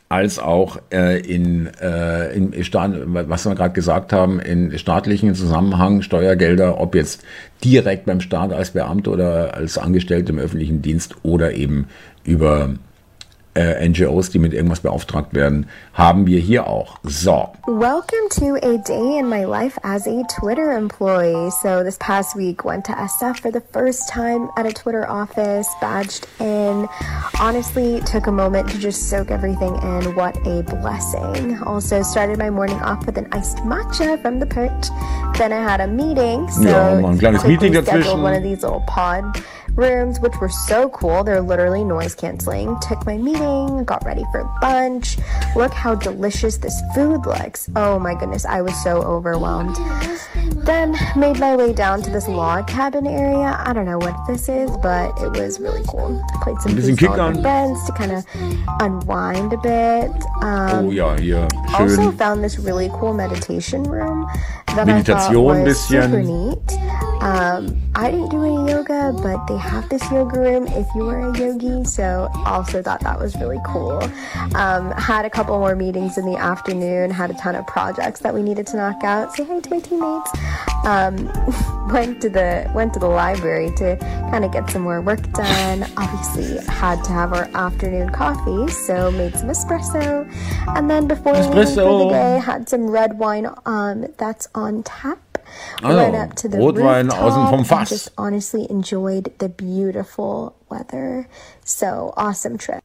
als 0.10 0.40
auch 0.40 0.80
äh, 0.92 1.20
in, 1.20 1.68
äh, 1.80 2.34
in 2.34 2.64
Staat, 2.64 2.94
was 3.06 3.46
wir 3.46 3.54
gerade 3.54 3.74
gesagt 3.76 4.12
haben, 4.12 4.40
in 4.40 4.76
staatlichen 4.80 5.36
Zusammenhang 5.36 6.02
Steuergelder, 6.02 6.82
ob 6.82 6.96
jetzt 6.96 7.24
direkt 7.64 8.08
beim 8.08 8.20
Staat 8.20 8.52
als 8.52 8.72
Beamter 8.72 9.12
oder 9.12 9.54
als 9.54 9.78
Angestellte 9.78 10.32
im 10.32 10.40
öffentlichen 10.40 10.82
Dienst 10.82 11.14
oder 11.22 11.54
eben 11.54 11.86
über 12.24 12.72
äh, 13.56 13.88
NGOs, 13.88 14.30
die 14.30 14.40
mit 14.40 14.54
irgendwas 14.54 14.80
beauftragt 14.80 15.34
werden, 15.34 15.68
haben 15.94 16.26
wir 16.28 16.40
hier 16.40 16.68
auch. 16.68 16.98
So. 17.04 17.50
Welcome 17.68 18.30
to 18.32 18.56
a 18.64 18.78
day 18.78 19.20
in 19.20 19.28
my 19.28 19.44
life 19.44 19.78
as 19.84 20.08
a 20.08 20.24
Twitter 20.40 20.72
employee. 20.72 21.52
So 21.62 21.84
this 21.84 21.98
past 21.98 22.36
week 22.36 22.64
went 22.64 22.86
to 22.86 22.94
SF 22.94 23.42
for 23.42 23.52
the 23.52 23.62
first 23.74 24.10
time 24.10 24.50
at 24.58 24.66
a 24.66 24.72
Twitter 24.74 25.10
office, 25.10 25.68
badged 25.82 26.28
in. 26.40 26.88
Honestly, 27.40 28.02
took 28.06 28.28
a 28.28 28.32
moment 28.32 28.70
to 28.70 28.78
just 28.78 29.10
soak 29.10 29.32
everything 29.32 29.76
in. 29.82 30.16
What 30.16 30.36
a 30.46 30.64
blessing. 30.64 31.60
Also 31.64 32.02
started 32.04 32.38
my 32.38 32.50
morning 32.50 32.80
off 32.82 33.06
with 33.06 33.18
an 33.18 33.28
iced 33.32 33.58
matcha 33.60 34.22
from 34.22 34.40
the 34.40 34.46
perch. 34.46 34.88
Then 35.38 35.54
I 35.54 35.62
had 35.62 35.82
a 35.82 35.88
meeting. 35.88 36.50
So 36.52 36.70
ja, 36.70 36.98
ein 36.98 37.18
kleines 37.18 37.44
Meeting 37.46 37.74
dazwischen. 37.74 38.22
one 38.22 38.34
of 38.34 38.44
these 38.44 38.62
little 38.64 38.84
pod 38.88 39.24
rooms, 39.76 40.20
which 40.20 40.36
were 40.40 40.50
so 40.50 40.90
cool. 40.90 41.24
They're 41.24 41.42
literally 41.42 41.84
noise 41.84 42.16
canceling. 42.16 42.78
Took 42.82 43.06
my 43.06 43.18
meeting, 43.18 43.84
got 43.86 44.04
ready 44.06 44.24
for 44.32 44.50
lunch. 44.62 45.18
Look 45.56 45.74
how 45.74 45.96
delicious 45.96 46.58
this 46.58 46.80
food 46.94 47.26
looks. 47.26 47.70
Oh 47.76 48.00
my 48.00 48.16
goodness, 48.16 48.46
I 48.46 48.62
was 48.62 48.76
so 48.84 49.02
overwhelmed. 49.02 49.76
Then 50.66 50.96
made 51.16 51.40
my 51.40 51.56
way 51.56 51.74
down 51.74 52.02
to 52.04 52.10
this 52.10 52.28
log 52.28 52.68
cabin 52.68 53.08
area. 53.08 53.62
I 53.66 53.74
don't 53.74 53.86
know 53.86 53.98
what 53.98 54.16
this 54.28 54.50
is, 54.50 54.70
but 54.78 55.10
it 55.22 55.32
was 55.32 55.60
really 55.60 55.84
cool. 55.88 56.22
Played 56.42 56.60
some 56.60 56.76
with 56.76 57.02
my 57.02 57.34
friends 57.42 57.86
to 57.86 57.92
kind 57.94 58.12
of 58.12 58.26
unwind 58.80 59.54
a 59.54 59.58
bit. 59.58 60.12
Um, 60.42 60.86
oh 60.86 60.92
ja, 60.92 61.16
hier. 61.18 61.48
Schön. 61.70 62.00
Also 62.00 62.12
found 62.12 62.44
this 62.44 62.60
really 62.60 62.90
cool 62.94 63.14
meditation 63.14 63.84
room 63.84 64.28
that 64.76 64.88
Meditation 64.88 65.34
thought 65.34 65.64
was 65.64 65.80
super 65.88 66.22
neat. 66.22 66.80
Um, 67.22 67.82
I 67.96 68.12
didn't 68.12 68.30
do 68.30 68.44
any 68.46 68.72
yoga, 68.72 69.12
but 69.22 69.46
they 69.48 69.58
have 69.58 69.90
this 69.90 70.10
yoga 70.10 70.40
room 70.40 70.68
if 70.68 70.88
you 70.96 71.06
are 71.10 71.20
a 71.20 71.38
yogi, 71.38 71.84
so 71.84 72.30
also 72.46 72.82
thought 72.82 73.02
that 73.02 73.20
was 73.20 73.36
really 73.36 73.60
cool. 73.66 74.02
Um, 74.56 74.92
had 74.92 75.26
a 75.26 75.30
couple 75.30 75.60
more 75.60 75.76
meetings 75.76 76.18
in 76.18 76.26
the 76.26 76.38
afternoon, 76.38 77.12
had 77.12 77.30
a 77.30 77.34
ton 77.34 77.56
of 77.56 77.68
projects 77.68 78.22
that 78.22 78.34
we 78.34 78.42
needed 78.42 78.68
to 78.68 78.78
knock 78.78 79.04
out. 79.04 79.36
Say 79.36 79.44
hi 79.44 79.60
to 79.60 79.70
my 79.70 79.80
teammates. 79.82 80.32
Um, 80.86 81.30
went 81.92 82.22
to 82.22 82.30
the 82.30 82.72
went 82.74 82.94
to 82.94 83.00
the 83.00 83.08
library 83.08 83.72
to 83.78 83.98
kind 84.32 84.46
of 84.46 84.54
get 84.54 84.70
some 84.70 84.84
more 84.84 85.02
work 85.02 85.22
done. 85.34 85.86
Obviously, 85.98 86.58
had 86.68 87.04
to 87.04 87.12
have 87.12 87.34
our 87.34 87.50
afternoon 87.54 88.12
coffee, 88.12 88.72
so 88.72 89.12
made 89.12 89.36
some 89.36 89.50
espresso, 89.50 90.32
and 90.78 90.90
then 90.90 91.08
before 91.08 91.34
espresso. 91.34 92.08
the 92.08 92.10
day, 92.14 92.40
had 92.40 92.70
some 92.70 92.90
red 92.90 93.20
wine 93.20 93.48
um, 93.66 94.06
that's 94.18 94.48
on 94.60 94.84
tap. 94.84 95.18
Also, 95.82 95.98
went 95.98 96.16
up 96.16 96.36
to 96.36 96.48
the 96.50 96.58
Rotwein 96.58 97.10
außen 97.10 97.50
vom 97.50 97.66
Fass. 97.66 97.90
Just 97.90 98.12
honestly 98.18 98.70
enjoyed 98.70 99.32
the 99.40 99.50
beautiful 99.50 100.54
weather. 100.70 101.26
So 101.66 102.14
awesome 102.16 102.58
trip. 102.58 102.82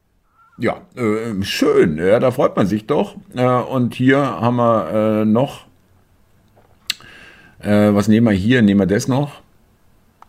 Ja, 0.57 0.81
äh, 0.95 1.43
schön, 1.43 1.97
ja, 1.97 2.19
da 2.19 2.31
freut 2.31 2.55
man 2.55 2.65
sich 2.65 2.87
doch. 2.87 3.15
Äh, 3.35 3.45
und 3.45 3.93
hier 3.93 4.19
haben 4.19 4.55
wir 4.55 5.21
äh, 5.21 5.25
noch, 5.25 5.65
äh, 7.59 7.93
was 7.93 8.07
nehmen 8.07 8.27
wir 8.27 8.33
hier? 8.33 8.61
Nehmen 8.61 8.79
wir 8.79 8.87
das 8.87 9.07
noch? 9.07 9.41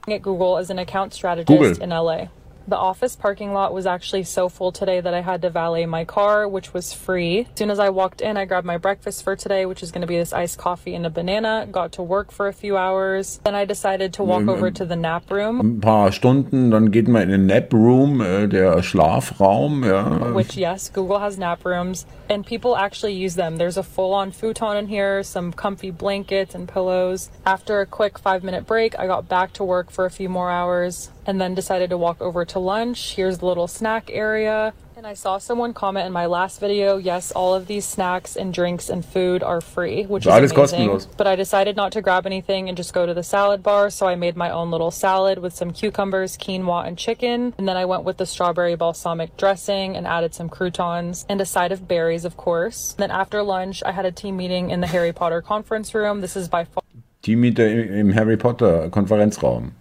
Google 0.07 0.57
as 0.59 0.71
an 0.71 0.79
account 0.79 1.15
strategist 1.15 1.47
Google. 1.47 1.77
in 1.81 1.91
LA. 1.91 2.29
The 2.69 2.77
office 2.77 3.15
parking 3.15 3.53
lot 3.53 3.73
was 3.73 3.87
actually 3.87 4.25
so 4.25 4.49
full 4.49 4.73
today 4.73 5.01
that 5.01 5.15
I 5.15 5.21
had 5.21 5.43
to 5.43 5.51
valet 5.51 5.87
my 5.87 6.05
car, 6.05 6.49
which 6.49 6.75
was 6.75 6.93
free. 6.93 7.43
As 7.43 7.59
soon 7.59 7.71
as 7.71 7.79
I 7.79 7.91
walked 7.91 8.21
in, 8.21 8.37
I 8.37 8.45
grabbed 8.45 8.67
my 8.67 8.77
breakfast 8.77 9.23
for 9.23 9.37
today, 9.37 9.67
which 9.67 9.85
is 9.85 9.93
going 9.93 10.01
to 10.01 10.09
be 10.09 10.19
this 10.19 10.33
iced 10.33 10.59
coffee 10.59 10.97
and 10.97 11.07
a 11.07 11.11
banana. 11.11 11.69
Got 11.71 11.93
to 11.93 12.03
work 12.03 12.33
for 12.33 12.49
a 12.49 12.53
few 12.53 12.77
hours. 12.77 13.41
Then 13.45 13.55
I 13.55 13.67
decided 13.67 14.15
to 14.15 14.25
walk 14.25 14.43
mm, 14.43 14.51
over 14.51 14.73
mm. 14.73 14.75
to 14.75 14.85
the 14.85 14.97
nap 14.97 15.31
room. 15.31 15.61
Ein 15.61 15.81
paar 15.81 16.11
Stunden, 16.11 16.73
dann 16.73 16.91
geht 16.91 17.07
man 17.07 17.23
in 17.23 17.31
den 17.31 17.47
Nap 17.47 17.73
Room, 17.73 18.21
äh, 18.21 18.49
der 18.49 18.83
Schlafraum. 18.83 19.85
Ja. 19.85 20.35
Which, 20.35 20.57
yes, 20.57 20.89
Google 20.89 21.21
has 21.21 21.39
nap 21.39 21.65
rooms, 21.65 22.05
and 22.29 22.45
people 22.45 22.77
actually 22.77 23.13
use 23.13 23.37
them. 23.37 23.59
There's 23.59 23.77
a 23.77 23.85
full-on 23.85 24.33
futon 24.33 24.77
in 24.77 24.89
here, 24.89 25.23
some 25.23 25.53
comfy 25.53 25.93
blankets 25.93 26.57
and 26.57 26.69
pillows. 26.69 27.31
After 27.45 27.81
a 27.81 27.87
quick 27.87 28.19
five-minute 28.19 28.67
break, 28.67 28.99
I 28.99 29.07
got 29.07 29.29
back 29.29 29.53
to 29.55 29.65
work 29.65 29.93
for 29.93 30.05
a 30.05 30.11
few 30.11 30.29
more 30.29 30.51
hours 30.51 31.11
and 31.27 31.41
then 31.41 31.55
decided 31.55 31.91
to 31.91 31.99
walk 31.99 32.21
over 32.21 32.45
to 32.47 32.59
lunch. 32.59 33.15
Here's 33.15 33.39
the 33.39 33.47
little 33.47 33.67
snack 33.69 34.09
area. 34.11 34.73
And 34.97 35.07
I 35.07 35.13
saw 35.13 35.37
someone 35.37 35.75
comment 35.75 36.07
in 36.07 36.13
my 36.13 36.25
last 36.25 36.59
video, 36.59 36.97
yes, 36.97 37.31
all 37.31 37.55
of 37.55 37.67
these 37.67 37.85
snacks 37.85 38.35
and 38.35 38.55
drinks 38.55 38.89
and 38.89 39.05
food 39.05 39.43
are 39.43 39.61
free, 39.61 40.05
which 40.05 40.25
is 40.25 40.33
amazing. 40.33 40.57
Kostenlos. 40.57 41.07
But 41.19 41.27
I 41.27 41.37
decided 41.37 41.77
not 41.77 41.93
to 41.93 42.01
grab 42.01 42.25
anything 42.25 42.69
and 42.69 42.79
just 42.79 42.95
go 42.95 43.05
to 43.05 43.13
the 43.13 43.23
salad 43.23 43.63
bar, 43.63 43.91
so 43.91 44.07
I 44.07 44.15
made 44.15 44.37
my 44.37 44.49
own 44.49 44.71
little 44.71 44.91
salad 44.91 45.41
with 45.41 45.55
some 45.55 45.71
cucumbers, 45.71 46.39
quinoa, 46.39 46.87
and 46.87 46.97
chicken. 46.97 47.53
And 47.59 47.69
then 47.69 47.77
I 47.77 47.85
went 47.85 48.05
with 48.05 48.17
the 48.17 48.25
strawberry 48.25 48.75
balsamic 48.75 49.37
dressing 49.37 49.97
and 49.99 50.07
added 50.07 50.35
some 50.35 50.49
croutons 50.49 51.27
and 51.29 51.43
a 51.43 51.47
side 51.47 51.73
of 51.73 51.87
berries, 51.87 52.25
of 52.25 52.39
course. 52.39 52.95
Then 52.97 53.11
after 53.11 53.43
lunch, 53.43 53.83
I 53.85 53.93
had 53.93 54.07
a 54.07 54.13
team 54.13 54.39
meeting 54.39 54.71
in 54.71 54.81
the 54.81 54.87
Harry 54.87 55.13
Potter 55.13 55.43
conference 55.43 55.95
room. 55.95 56.23
This 56.23 56.37
is 56.37 56.49
by 56.49 56.65
far 56.65 56.83
Teammeeting 57.23 57.91
im 57.91 58.13
Harry 58.13 58.39
Potter 58.39 58.89
Konferenzraum. 58.89 59.73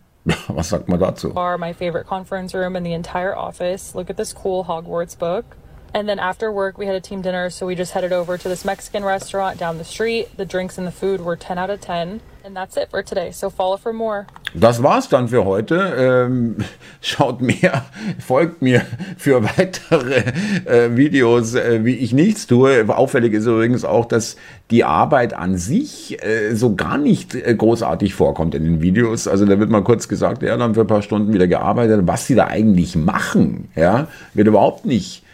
Was 0.50 0.70
sagt 0.70 0.90
man 0.90 1.00
dazu? 1.00 1.36
Are 1.36 1.58
my 1.58 1.74
favorite 1.74 2.08
conference 2.08 2.54
room 2.54 2.76
in 2.76 2.84
the 2.84 2.94
entire 2.94 3.36
office. 3.36 3.94
Look 3.94 4.10
at 4.10 4.18
this 4.18 4.34
cool 4.34 4.66
Hogwarts 4.66 5.18
book. 5.18 5.58
And 5.96 6.10
then 6.10 6.20
after 6.20 6.52
work, 6.52 6.78
we 6.78 6.88
had 6.88 6.96
a 6.96 7.00
team 7.00 7.22
dinner, 7.22 7.50
so 7.50 7.66
we 7.66 7.74
just 7.74 7.94
headed 7.94 8.12
over 8.12 8.38
to 8.38 8.50
this 8.50 8.66
Mexican 8.66 9.06
restaurant 9.06 9.58
down 9.58 9.78
the 9.78 9.86
street. 9.86 10.28
The 10.36 10.44
drinks 10.44 10.78
and 10.78 10.86
the 10.86 10.92
food 10.92 11.22
were 11.22 11.38
10 11.38 11.58
out 11.58 11.70
of 11.70 11.80
10. 11.80 12.20
And 12.44 12.54
that's 12.54 12.76
it 12.76 12.90
for 12.92 13.02
today. 13.02 13.32
So 13.32 13.50
follow 13.50 13.78
for 13.78 13.94
more. 13.94 14.28
Das 14.54 14.84
war's 14.84 15.08
dann 15.08 15.30
für 15.30 15.46
heute. 15.46 15.76
Ähm, 15.98 16.58
schaut 17.02 17.40
mehr, 17.40 17.86
folgt 18.20 18.62
mir 18.62 18.82
für 19.18 19.42
weitere 19.42 20.34
äh, 20.66 20.98
Videos, 20.98 21.56
äh, 21.56 21.86
wie 21.86 21.96
ich 21.96 22.12
nichts 22.12 22.46
tue. 22.46 22.86
Auffällig 22.90 23.32
ist 23.32 23.46
übrigens 23.46 23.86
auch, 23.86 24.04
dass 24.04 24.36
die 24.72 24.84
Arbeit 24.84 25.34
an 25.34 25.58
sich 25.58 26.22
äh, 26.22 26.56
so 26.56 26.76
gar 26.76 26.98
nicht 26.98 27.36
äh, 27.36 27.56
großartig 27.56 28.14
vorkommt 28.14 28.54
in 28.54 28.66
den 28.66 28.82
Videos. 28.82 29.30
Also 29.30 29.46
da 29.46 29.60
wird 29.60 29.70
mal 29.70 29.86
kurz 29.86 30.10
gesagt, 30.10 30.44
ja, 30.44 30.58
dann 30.58 30.74
für 30.74 30.82
ein 30.82 30.88
paar 30.88 31.02
Stunden 31.02 31.34
wieder 31.34 31.48
gearbeitet. 31.48 32.02
Was 32.04 32.28
sie 32.28 32.36
da 32.36 32.48
eigentlich 32.48 32.98
machen, 32.98 33.70
ja, 33.78 34.10
wird 34.34 34.50
überhaupt 34.50 34.86
nicht 34.86 35.25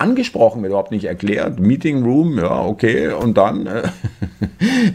angesprochen, 0.00 0.62
wird 0.62 0.70
überhaupt 0.70 0.90
nicht 0.90 1.04
erklärt. 1.04 1.60
Meeting 1.60 2.02
Room, 2.04 2.38
ja, 2.38 2.64
okay, 2.64 3.08
und 3.08 3.36
dann, 3.36 3.66
äh, 3.66 3.82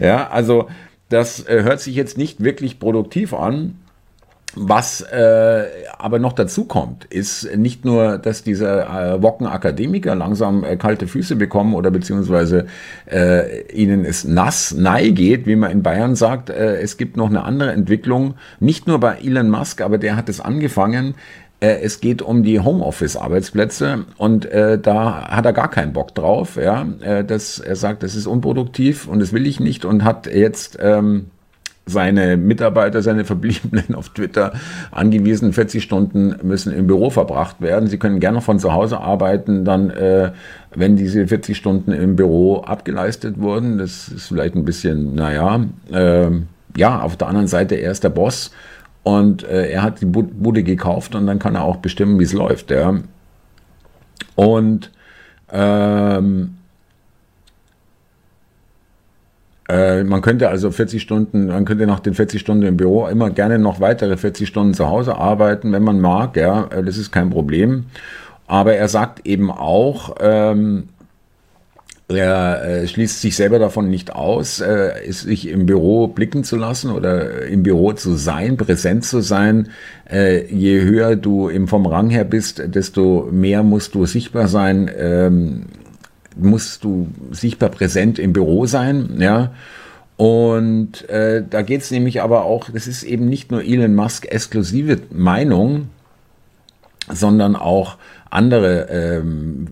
ja, 0.00 0.28
also 0.28 0.68
das 1.08 1.46
äh, 1.46 1.62
hört 1.62 1.80
sich 1.80 1.94
jetzt 1.94 2.18
nicht 2.18 2.42
wirklich 2.42 2.78
produktiv 2.78 3.32
an. 3.32 3.78
Was 4.58 5.02
äh, 5.02 5.64
aber 5.98 6.18
noch 6.18 6.32
dazu 6.32 6.64
kommt, 6.64 7.04
ist 7.04 7.54
nicht 7.56 7.84
nur, 7.84 8.16
dass 8.16 8.42
diese 8.42 8.86
äh, 8.86 9.20
Wocken-Akademiker 9.20 10.14
langsam 10.14 10.64
äh, 10.64 10.78
kalte 10.78 11.06
Füße 11.06 11.36
bekommen 11.36 11.74
oder 11.74 11.90
beziehungsweise 11.90 12.64
äh, 13.04 13.70
ihnen 13.70 14.06
es 14.06 14.24
nass 14.24 14.72
nahe 14.72 15.12
geht, 15.12 15.46
wie 15.46 15.56
man 15.56 15.72
in 15.72 15.82
Bayern 15.82 16.16
sagt. 16.16 16.48
Äh, 16.48 16.80
es 16.80 16.96
gibt 16.96 17.18
noch 17.18 17.28
eine 17.28 17.44
andere 17.44 17.72
Entwicklung, 17.72 18.36
nicht 18.58 18.86
nur 18.86 18.98
bei 18.98 19.18
Elon 19.18 19.50
Musk, 19.50 19.82
aber 19.82 19.98
der 19.98 20.16
hat 20.16 20.30
es 20.30 20.40
angefangen. 20.40 21.16
Äh, 21.60 21.80
es 21.82 22.00
geht 22.00 22.20
um 22.20 22.42
die 22.42 22.60
Homeoffice-Arbeitsplätze 22.60 24.04
und 24.18 24.44
äh, 24.46 24.78
da 24.78 25.28
hat 25.28 25.46
er 25.46 25.52
gar 25.52 25.70
keinen 25.70 25.92
Bock 25.92 26.14
drauf. 26.14 26.56
Ja, 26.56 26.86
äh, 27.00 27.24
das, 27.24 27.58
er 27.58 27.76
sagt, 27.76 28.02
das 28.02 28.14
ist 28.14 28.26
unproduktiv 28.26 29.08
und 29.08 29.20
das 29.20 29.32
will 29.32 29.46
ich 29.46 29.58
nicht 29.58 29.84
und 29.84 30.04
hat 30.04 30.26
jetzt 30.26 30.78
ähm, 30.80 31.26
seine 31.86 32.36
Mitarbeiter, 32.36 33.00
seine 33.00 33.24
Verbliebenen 33.24 33.94
auf 33.94 34.10
Twitter 34.10 34.52
angewiesen, 34.90 35.54
40 35.54 35.82
Stunden 35.82 36.36
müssen 36.42 36.72
im 36.72 36.86
Büro 36.86 37.08
verbracht 37.08 37.60
werden. 37.60 37.88
Sie 37.88 37.98
können 37.98 38.20
gerne 38.20 38.42
von 38.42 38.58
zu 38.58 38.72
Hause 38.72 39.00
arbeiten, 39.00 39.64
dann, 39.64 39.88
äh, 39.90 40.32
wenn 40.74 40.96
diese 40.96 41.26
40 41.26 41.56
Stunden 41.56 41.92
im 41.92 42.16
Büro 42.16 42.58
abgeleistet 42.58 43.40
wurden. 43.40 43.78
Das 43.78 44.08
ist 44.08 44.28
vielleicht 44.28 44.56
ein 44.56 44.64
bisschen, 44.66 45.14
naja, 45.14 45.64
äh, 45.90 46.30
ja, 46.76 47.00
auf 47.00 47.16
der 47.16 47.28
anderen 47.28 47.46
Seite, 47.46 47.76
er 47.76 47.92
ist 47.92 48.04
der 48.04 48.10
Boss 48.10 48.50
und 49.06 49.44
äh, 49.44 49.70
er 49.70 49.84
hat 49.84 50.00
die 50.00 50.04
Bude 50.04 50.64
gekauft 50.64 51.14
und 51.14 51.28
dann 51.28 51.38
kann 51.38 51.54
er 51.54 51.62
auch 51.62 51.76
bestimmen, 51.76 52.18
wie 52.18 52.24
es 52.24 52.32
läuft. 52.32 52.72
Ja. 52.72 52.92
Und 54.34 54.90
ähm, 55.52 56.56
äh, 59.68 60.02
man 60.02 60.22
könnte 60.22 60.48
also 60.48 60.72
40 60.72 61.00
Stunden, 61.00 61.46
man 61.46 61.64
könnte 61.64 61.86
nach 61.86 62.00
den 62.00 62.14
40 62.14 62.40
Stunden 62.40 62.64
im 62.64 62.76
Büro 62.76 63.06
immer 63.06 63.30
gerne 63.30 63.60
noch 63.60 63.78
weitere 63.78 64.16
40 64.16 64.48
Stunden 64.48 64.74
zu 64.74 64.88
Hause 64.88 65.14
arbeiten, 65.14 65.70
wenn 65.70 65.84
man 65.84 66.00
mag. 66.00 66.36
Ja, 66.36 66.66
äh, 66.72 66.82
das 66.82 66.98
ist 66.98 67.12
kein 67.12 67.30
Problem. 67.30 67.84
Aber 68.48 68.74
er 68.74 68.88
sagt 68.88 69.24
eben 69.24 69.52
auch, 69.52 70.16
ähm, 70.18 70.88
er 72.08 72.64
äh, 72.64 72.86
schließt 72.86 73.20
sich 73.20 73.34
selber 73.34 73.58
davon 73.58 73.90
nicht 73.90 74.14
aus, 74.14 74.60
äh, 74.60 75.10
sich 75.10 75.48
im 75.48 75.66
Büro 75.66 76.06
blicken 76.06 76.44
zu 76.44 76.56
lassen 76.56 76.90
oder 76.90 77.46
im 77.46 77.64
Büro 77.64 77.92
zu 77.94 78.14
sein, 78.14 78.56
präsent 78.56 79.04
zu 79.04 79.20
sein. 79.20 79.70
Äh, 80.08 80.46
je 80.46 80.82
höher 80.82 81.16
du 81.16 81.48
im, 81.48 81.66
vom 81.66 81.84
Rang 81.84 82.10
her 82.10 82.24
bist, 82.24 82.62
desto 82.64 83.28
mehr 83.32 83.64
musst 83.64 83.96
du 83.96 84.06
sichtbar 84.06 84.46
sein, 84.46 84.88
ähm, 84.96 85.66
musst 86.36 86.84
du 86.84 87.08
sichtbar 87.32 87.70
präsent 87.70 88.18
im 88.20 88.32
Büro 88.32 88.66
sein, 88.66 89.16
ja. 89.18 89.52
Und 90.16 91.08
äh, 91.10 91.42
da 91.48 91.60
geht 91.60 91.82
es 91.82 91.90
nämlich 91.90 92.22
aber 92.22 92.44
auch, 92.44 92.70
das 92.70 92.86
ist 92.86 93.02
eben 93.02 93.28
nicht 93.28 93.50
nur 93.50 93.62
Elon 93.62 93.94
Musk 93.94 94.26
exklusive 94.26 94.98
Meinung, 95.10 95.88
sondern 97.12 97.54
auch 97.54 97.98
andere 98.30 98.88
ähm, 98.90 99.66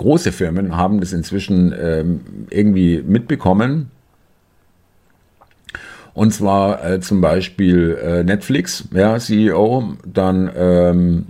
große 0.00 0.32
Firmen 0.32 0.76
haben 0.76 1.00
das 1.00 1.12
inzwischen 1.12 1.74
ähm, 1.78 2.20
irgendwie 2.48 3.02
mitbekommen. 3.06 3.90
Und 6.14 6.32
zwar 6.32 6.84
äh, 6.84 7.00
zum 7.00 7.20
Beispiel 7.20 7.98
äh, 8.02 8.24
Netflix, 8.24 8.88
ja, 8.92 9.18
CEO, 9.18 9.94
dann 10.06 10.50
ähm, 10.56 11.26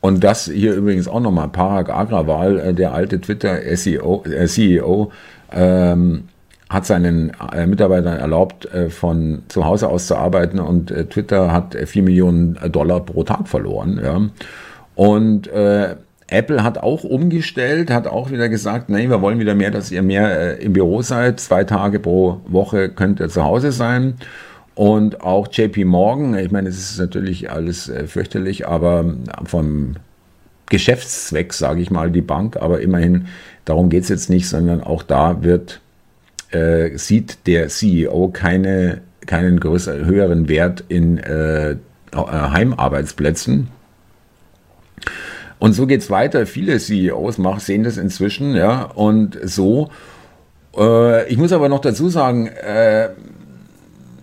und 0.00 0.22
das 0.22 0.44
hier 0.44 0.74
übrigens 0.74 1.08
auch 1.08 1.18
nochmal 1.18 1.48
Parag 1.48 1.90
Agrawal, 1.90 2.60
äh, 2.60 2.74
der 2.74 2.94
alte 2.94 3.20
Twitter 3.20 3.58
SEO, 3.76 4.22
äh, 4.24 4.46
CEO, 4.46 5.10
ähm, 5.52 6.28
hat 6.68 6.86
seinen 6.86 7.32
äh, 7.52 7.66
Mitarbeitern 7.66 8.16
erlaubt, 8.16 8.66
äh, 8.66 8.90
von 8.90 9.42
zu 9.48 9.64
Hause 9.64 9.88
aus 9.88 10.06
zu 10.06 10.14
arbeiten 10.14 10.60
und 10.60 10.92
äh, 10.92 11.06
Twitter 11.06 11.52
hat 11.52 11.74
4 11.74 12.02
Millionen 12.04 12.56
Dollar 12.70 13.00
pro 13.00 13.24
Tag 13.24 13.48
verloren. 13.48 14.00
Ja. 14.02 14.20
Und 14.96 15.46
äh, 15.48 15.94
Apple 16.28 16.64
hat 16.64 16.78
auch 16.78 17.04
umgestellt, 17.04 17.90
hat 17.90 18.08
auch 18.08 18.30
wieder 18.30 18.48
gesagt, 18.48 18.88
nee, 18.88 19.08
wir 19.08 19.22
wollen 19.22 19.38
wieder 19.38 19.54
mehr, 19.54 19.70
dass 19.70 19.92
ihr 19.92 20.02
mehr 20.02 20.58
äh, 20.58 20.64
im 20.64 20.72
Büro 20.72 21.02
seid. 21.02 21.38
Zwei 21.38 21.62
Tage 21.62 22.00
pro 22.00 22.40
Woche 22.48 22.88
könnt 22.88 23.20
ihr 23.20 23.28
zu 23.28 23.44
Hause 23.44 23.70
sein. 23.70 24.14
Und 24.74 25.20
auch 25.20 25.48
JP 25.50 25.84
Morgan, 25.84 26.36
ich 26.36 26.50
meine, 26.50 26.68
es 26.68 26.78
ist 26.78 26.98
natürlich 26.98 27.50
alles 27.50 27.88
äh, 27.88 28.06
fürchterlich, 28.06 28.66
aber 28.66 29.14
vom 29.44 29.94
Geschäftszweck, 30.68 31.52
sage 31.52 31.80
ich 31.80 31.90
mal, 31.90 32.10
die 32.10 32.22
Bank, 32.22 32.56
aber 32.56 32.80
immerhin, 32.80 33.26
darum 33.64 33.88
geht 33.88 34.02
es 34.02 34.08
jetzt 34.08 34.30
nicht, 34.30 34.48
sondern 34.48 34.82
auch 34.82 35.02
da 35.02 35.42
wird, 35.42 35.80
äh, 36.50 36.96
sieht 36.98 37.46
der 37.46 37.68
CEO 37.68 38.28
keine, 38.28 39.02
keinen 39.26 39.60
größeren, 39.60 40.04
höheren 40.06 40.48
Wert 40.48 40.84
in 40.88 41.18
äh, 41.18 41.76
Heimarbeitsplätzen 42.14 43.68
und 45.58 45.72
so 45.72 45.86
geht's 45.86 46.10
weiter. 46.10 46.46
Viele 46.46 46.78
CEOs 46.78 47.38
machen, 47.38 47.60
sehen 47.60 47.84
das 47.84 47.96
inzwischen, 47.96 48.54
ja, 48.54 48.82
und 48.82 49.38
so. 49.42 49.90
Äh, 50.76 51.28
ich 51.28 51.38
muss 51.38 51.52
aber 51.52 51.68
noch 51.68 51.80
dazu 51.80 52.08
sagen, 52.08 52.48
äh, 52.48 53.08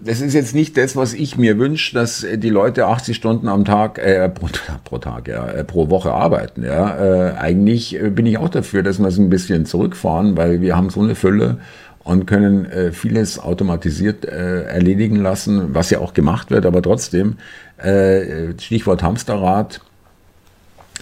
das 0.05 0.21
ist 0.21 0.33
jetzt 0.33 0.53
nicht 0.53 0.75
das, 0.77 0.95
was 0.95 1.13
ich 1.13 1.37
mir 1.37 1.57
wünsche, 1.57 1.93
dass 1.93 2.25
die 2.35 2.49
Leute 2.49 2.87
80 2.87 3.15
Stunden 3.15 3.47
am 3.47 3.65
Tag, 3.65 3.99
äh, 3.99 4.29
pro, 4.29 4.47
pro 4.83 4.97
Tag, 4.97 5.27
ja, 5.27 5.47
äh, 5.47 5.63
pro 5.63 5.89
Woche 5.89 6.11
arbeiten. 6.11 6.63
Ja. 6.63 6.97
Äh, 6.97 7.33
eigentlich 7.37 7.97
bin 8.11 8.25
ich 8.25 8.37
auch 8.37 8.49
dafür, 8.49 8.83
dass 8.83 8.99
wir 8.99 9.07
es 9.07 9.17
ein 9.17 9.29
bisschen 9.29 9.65
zurückfahren, 9.65 10.37
weil 10.37 10.61
wir 10.61 10.75
haben 10.75 10.89
so 10.89 11.01
eine 11.01 11.15
Fülle 11.15 11.57
und 12.03 12.25
können 12.25 12.65
äh, 12.65 12.91
vieles 12.91 13.39
automatisiert 13.39 14.25
äh, 14.25 14.63
erledigen 14.63 15.15
lassen, 15.15 15.73
was 15.73 15.89
ja 15.89 15.99
auch 15.99 16.13
gemacht 16.13 16.51
wird, 16.51 16.65
aber 16.65 16.81
trotzdem, 16.81 17.37
äh, 17.77 18.51
Stichwort 18.59 19.03
Hamsterrad, 19.03 19.79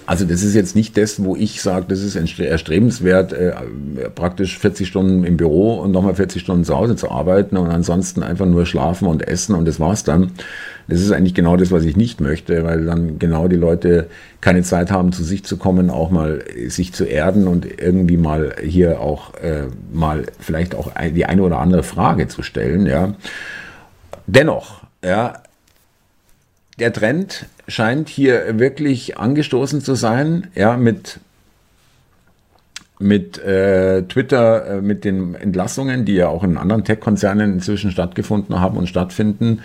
Also 0.06 0.26
das 0.26 0.44
ist 0.44 0.56
jetzt 0.56 0.76
nicht 0.76 0.98
das, 0.98 1.24
wo 1.24 1.36
ich 1.36 1.62
sage, 1.62 1.86
das 1.88 2.02
ist 2.02 2.16
erstrebenswert, 2.16 3.34
äh, 3.34 3.54
praktisch 4.14 4.58
40 4.58 4.88
Stunden 4.88 5.24
im 5.24 5.38
Büro 5.38 5.76
und 5.76 5.92
nochmal 5.92 6.16
40 6.16 6.42
Stunden 6.42 6.64
zu 6.66 6.76
Hause 6.76 6.96
zu 6.96 7.12
arbeiten 7.12 7.56
und 7.56 7.70
ansonsten 7.70 8.24
einfach 8.24 8.46
nur 8.46 8.66
schlafen 8.66 9.08
und 9.08 9.28
essen 9.28 9.56
und 9.56 9.66
das 9.66 9.80
war's 9.80 10.04
dann. 10.04 10.32
Das 10.88 11.00
ist 11.00 11.12
eigentlich 11.12 11.36
genau 11.36 11.56
das, 11.56 11.72
was 11.72 11.84
ich 11.84 11.96
nicht 11.96 12.20
möchte, 12.20 12.64
weil 12.64 12.86
dann 12.86 13.20
genau 13.20 13.48
die 13.48 13.56
Leute 13.56 14.08
keine 14.42 14.64
Zeit 14.64 14.92
haben, 14.92 15.12
zu 15.12 15.24
sich 15.24 15.44
zu 15.44 15.58
kommen, 15.58 15.90
auch 15.90 16.10
mal 16.10 16.44
sich 16.68 16.94
zu 16.94 17.06
erden 17.06 17.48
und 17.48 17.66
irgendwie 17.82 18.18
mal 18.18 18.56
hier 18.62 19.00
auch 19.00 19.36
äh, 19.36 19.68
mal 19.94 20.26
vielleicht 20.40 20.76
auch 20.76 20.92
die 21.16 21.26
eine 21.26 21.44
oder 21.44 21.60
andere 21.60 21.84
Frage 21.84 22.28
zu 22.28 22.42
stellen. 22.42 22.88
Ja. 22.88 23.14
Dennoch, 24.26 24.82
ja, 25.04 25.42
der 26.82 26.92
Trend 26.92 27.46
scheint 27.68 28.10
hier 28.10 28.60
wirklich 28.60 29.18
angestoßen 29.18 29.82
zu 29.82 29.96
sein, 29.96 30.48
ja, 30.56 30.78
mit 30.78 31.20
mit 33.00 33.40
äh, 33.40 34.04
Twitter, 34.04 34.78
äh, 34.78 34.82
mit 34.82 35.06
den 35.06 35.34
Entlassungen, 35.34 36.06
die 36.06 36.14
ja 36.14 36.28
auch 36.28 36.44
in 36.44 36.58
anderen 36.58 36.84
Tech-Konzernen 36.84 37.54
inzwischen 37.54 37.92
stattgefunden 37.92 38.60
haben 38.60 38.78
und 38.78 38.88
stattfinden, 38.88 39.62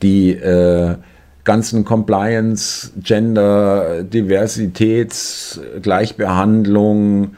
die 0.00 0.30
äh, 0.30 0.96
ganzen 1.44 1.84
Compliance, 1.84 2.92
Gender, 3.02 4.02
Diversitäts, 4.04 5.60
Gleichbehandlung, 5.82 7.36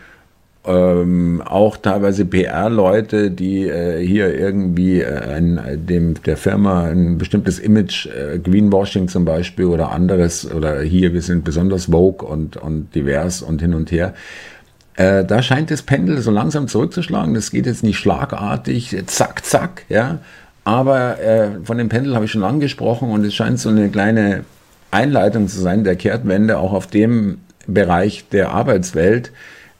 ähm, 0.66 1.42
auch 1.44 1.78
teilweise 1.78 2.26
PR-Leute, 2.26 3.30
die 3.30 3.66
äh, 3.66 4.04
hier 4.06 4.38
irgendwie 4.38 5.00
äh, 5.00 5.34
ein, 5.34 5.86
dem, 5.86 6.22
der 6.22 6.36
Firma 6.36 6.84
ein 6.84 7.16
bestimmtes 7.16 7.58
Image, 7.58 8.06
äh, 8.06 8.38
Greenwashing 8.38 9.08
zum 9.08 9.24
Beispiel 9.24 9.66
oder 9.66 9.90
anderes, 9.90 10.50
oder 10.50 10.82
hier, 10.82 11.14
wir 11.14 11.22
sind 11.22 11.44
besonders 11.44 11.86
vogue 11.86 12.28
und, 12.28 12.58
und 12.58 12.94
divers 12.94 13.40
und 13.40 13.62
hin 13.62 13.72
und 13.72 13.90
her. 13.90 14.12
Äh, 14.96 15.24
da 15.24 15.42
scheint 15.42 15.70
das 15.70 15.80
Pendel 15.80 16.20
so 16.20 16.30
langsam 16.30 16.68
zurückzuschlagen. 16.68 17.32
Das 17.32 17.50
geht 17.50 17.64
jetzt 17.64 17.82
nicht 17.82 17.96
schlagartig, 17.96 18.94
zack, 19.06 19.46
zack, 19.46 19.84
ja. 19.88 20.18
Aber 20.64 21.18
äh, 21.20 21.48
von 21.64 21.78
dem 21.78 21.88
Pendel 21.88 22.14
habe 22.14 22.26
ich 22.26 22.30
schon 22.30 22.44
angesprochen 22.44 23.10
und 23.10 23.24
es 23.24 23.34
scheint 23.34 23.58
so 23.58 23.70
eine 23.70 23.88
kleine 23.88 24.44
Einleitung 24.90 25.48
zu 25.48 25.58
sein 25.58 25.84
der 25.84 25.96
Kehrtwende 25.96 26.58
auch 26.58 26.74
auf 26.74 26.86
dem 26.86 27.38
Bereich 27.66 28.26
der 28.30 28.50
Arbeitswelt 28.50 29.32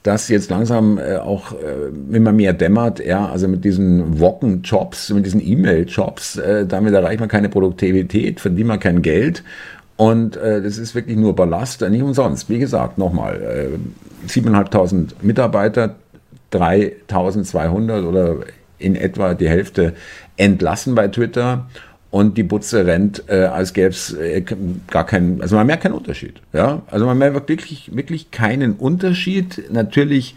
das 0.03 0.29
jetzt 0.29 0.49
langsam 0.49 0.97
äh, 0.97 1.17
auch 1.17 1.53
äh, 1.53 2.15
immer 2.15 2.31
mehr 2.31 2.53
dämmert, 2.53 3.03
ja, 3.05 3.29
also 3.29 3.47
mit 3.47 3.63
diesen 3.63 4.19
Wocken-Jobs, 4.19 5.11
mit 5.11 5.25
diesen 5.25 5.45
E-Mail-Jobs, 5.45 6.37
äh, 6.37 6.65
damit 6.65 6.93
erreicht 6.93 7.19
man 7.19 7.29
keine 7.29 7.49
Produktivität, 7.49 8.39
verdient 8.39 8.67
man 8.67 8.79
kein 8.79 9.01
Geld 9.01 9.43
und 9.97 10.35
äh, 10.37 10.63
das 10.63 10.79
ist 10.79 10.95
wirklich 10.95 11.17
nur 11.17 11.35
Ballast, 11.35 11.81
nicht 11.81 12.01
umsonst. 12.01 12.49
Wie 12.49 12.57
gesagt, 12.57 12.97
nochmal, 12.97 13.69
äh, 14.25 14.27
7.500 14.27 15.09
Mitarbeiter, 15.21 15.95
3.200 16.51 18.07
oder 18.07 18.37
in 18.79 18.95
etwa 18.95 19.35
die 19.35 19.47
Hälfte 19.47 19.93
entlassen 20.37 20.95
bei 20.95 21.07
Twitter 21.07 21.67
und 22.11 22.37
die 22.37 22.43
Butze 22.43 22.85
rennt, 22.85 23.23
äh, 23.27 23.45
als 23.45 23.73
gäbe 23.73 23.89
es 23.89 24.13
äh, 24.13 24.43
gar 24.87 25.05
keinen, 25.05 25.41
also 25.41 25.55
man 25.55 25.65
merkt 25.65 25.83
keinen 25.83 25.93
Unterschied. 25.93 26.41
Ja? 26.53 26.81
Also 26.87 27.05
man 27.05 27.17
merkt 27.17 27.47
wirklich, 27.47 27.95
wirklich 27.95 28.31
keinen 28.31 28.73
Unterschied. 28.73 29.71
Natürlich 29.71 30.35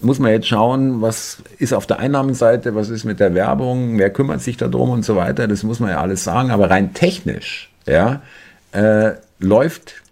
muss 0.00 0.20
man 0.20 0.30
jetzt 0.30 0.46
schauen, 0.46 1.02
was 1.02 1.38
ist 1.58 1.72
auf 1.74 1.86
der 1.86 1.98
Einnahmenseite, 1.98 2.76
was 2.76 2.88
ist 2.88 3.04
mit 3.04 3.18
der 3.18 3.34
Werbung, 3.34 3.98
wer 3.98 4.10
kümmert 4.10 4.40
sich 4.40 4.56
darum 4.56 4.90
und 4.90 5.04
so 5.04 5.16
weiter. 5.16 5.48
Das 5.48 5.64
muss 5.64 5.80
man 5.80 5.90
ja 5.90 6.00
alles 6.00 6.22
sagen. 6.22 6.52
Aber 6.52 6.70
rein 6.70 6.94
technisch 6.94 7.70
ja, 7.84 8.22
äh, 8.70 9.14
läuft 9.40 10.02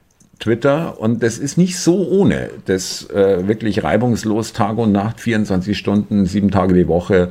Twitter 0.41 1.01
und 1.01 1.23
das 1.23 1.39
ist 1.39 1.57
nicht 1.57 1.79
so 1.79 2.07
ohne, 2.09 2.51
das 2.67 3.09
äh, 3.11 3.47
wirklich 3.47 3.85
reibungslos 3.85 4.53
Tag 4.53 4.77
und 4.77 4.93
Nacht, 4.93 5.21
24 5.21 5.79
Stunden, 5.79 6.27
sieben 6.27 6.51
Tage 6.51 6.75
die 6.75 6.89
Woche 6.89 7.31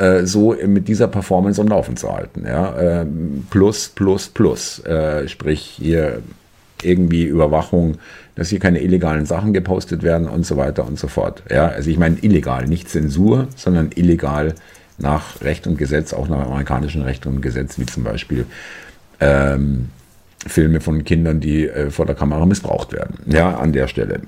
äh, 0.00 0.24
so 0.24 0.56
mit 0.66 0.88
dieser 0.88 1.08
Performance 1.08 1.60
am 1.60 1.68
Laufen 1.68 1.96
zu 1.96 2.12
halten. 2.12 2.44
Ja? 2.46 3.02
Äh, 3.02 3.06
plus, 3.50 3.90
plus, 3.90 4.28
plus. 4.28 4.78
Äh, 4.80 5.28
sprich 5.28 5.60
hier 5.60 6.22
irgendwie 6.82 7.24
Überwachung, 7.24 7.98
dass 8.34 8.48
hier 8.48 8.58
keine 8.58 8.80
illegalen 8.80 9.26
Sachen 9.26 9.52
gepostet 9.52 10.02
werden 10.02 10.26
und 10.26 10.46
so 10.46 10.56
weiter 10.56 10.86
und 10.86 10.98
so 10.98 11.06
fort. 11.06 11.42
Ja? 11.50 11.68
Also 11.68 11.90
ich 11.90 11.98
meine 11.98 12.16
illegal, 12.22 12.66
nicht 12.66 12.88
Zensur, 12.88 13.48
sondern 13.56 13.90
illegal 13.94 14.54
nach 14.96 15.42
Recht 15.42 15.66
und 15.66 15.76
Gesetz, 15.76 16.14
auch 16.14 16.28
nach 16.28 16.46
amerikanischem 16.46 17.02
Recht 17.02 17.26
und 17.26 17.42
Gesetz, 17.42 17.78
wie 17.78 17.86
zum 17.86 18.02
Beispiel 18.02 18.46
ähm, 19.20 19.90
Filme 20.46 20.80
von 20.80 21.04
Kindern, 21.04 21.40
die 21.40 21.68
äh, 21.68 21.90
vor 21.90 22.06
der 22.06 22.14
Kamera 22.14 22.46
missbraucht 22.46 22.92
werden. 22.94 23.18
Ja, 23.26 23.58
an 23.58 23.72
der 23.72 23.86
Stelle. 23.86 24.20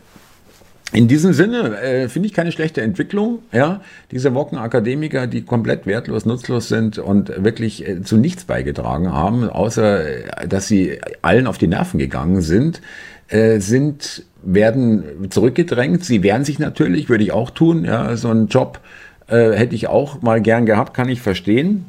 In 0.92 1.08
diesem 1.08 1.32
Sinne 1.32 1.80
äh, 1.80 2.08
finde 2.08 2.26
ich 2.26 2.34
keine 2.34 2.52
schlechte 2.52 2.82
Entwicklung. 2.82 3.38
Ja, 3.50 3.80
diese 4.10 4.34
Wocken-Akademiker, 4.34 5.26
die 5.26 5.42
komplett 5.42 5.86
wertlos, 5.86 6.26
nutzlos 6.26 6.68
sind 6.68 6.98
und 6.98 7.42
wirklich 7.42 7.88
äh, 7.88 8.02
zu 8.02 8.18
nichts 8.18 8.44
beigetragen 8.44 9.10
haben, 9.10 9.48
außer 9.48 10.42
äh, 10.42 10.48
dass 10.48 10.68
sie 10.68 10.98
allen 11.22 11.46
auf 11.46 11.56
die 11.56 11.66
Nerven 11.66 11.98
gegangen 11.98 12.42
sind, 12.42 12.82
äh, 13.28 13.58
sind 13.58 14.24
werden 14.42 15.30
zurückgedrängt. 15.30 16.04
Sie 16.04 16.22
wehren 16.22 16.44
sich 16.44 16.58
natürlich, 16.58 17.08
würde 17.08 17.24
ich 17.24 17.32
auch 17.32 17.50
tun. 17.50 17.84
Ja, 17.84 18.14
so 18.16 18.28
einen 18.28 18.48
Job 18.48 18.80
äh, 19.28 19.52
hätte 19.52 19.74
ich 19.74 19.86
auch 19.86 20.20
mal 20.20 20.42
gern 20.42 20.66
gehabt, 20.66 20.92
kann 20.92 21.08
ich 21.08 21.22
verstehen. 21.22 21.86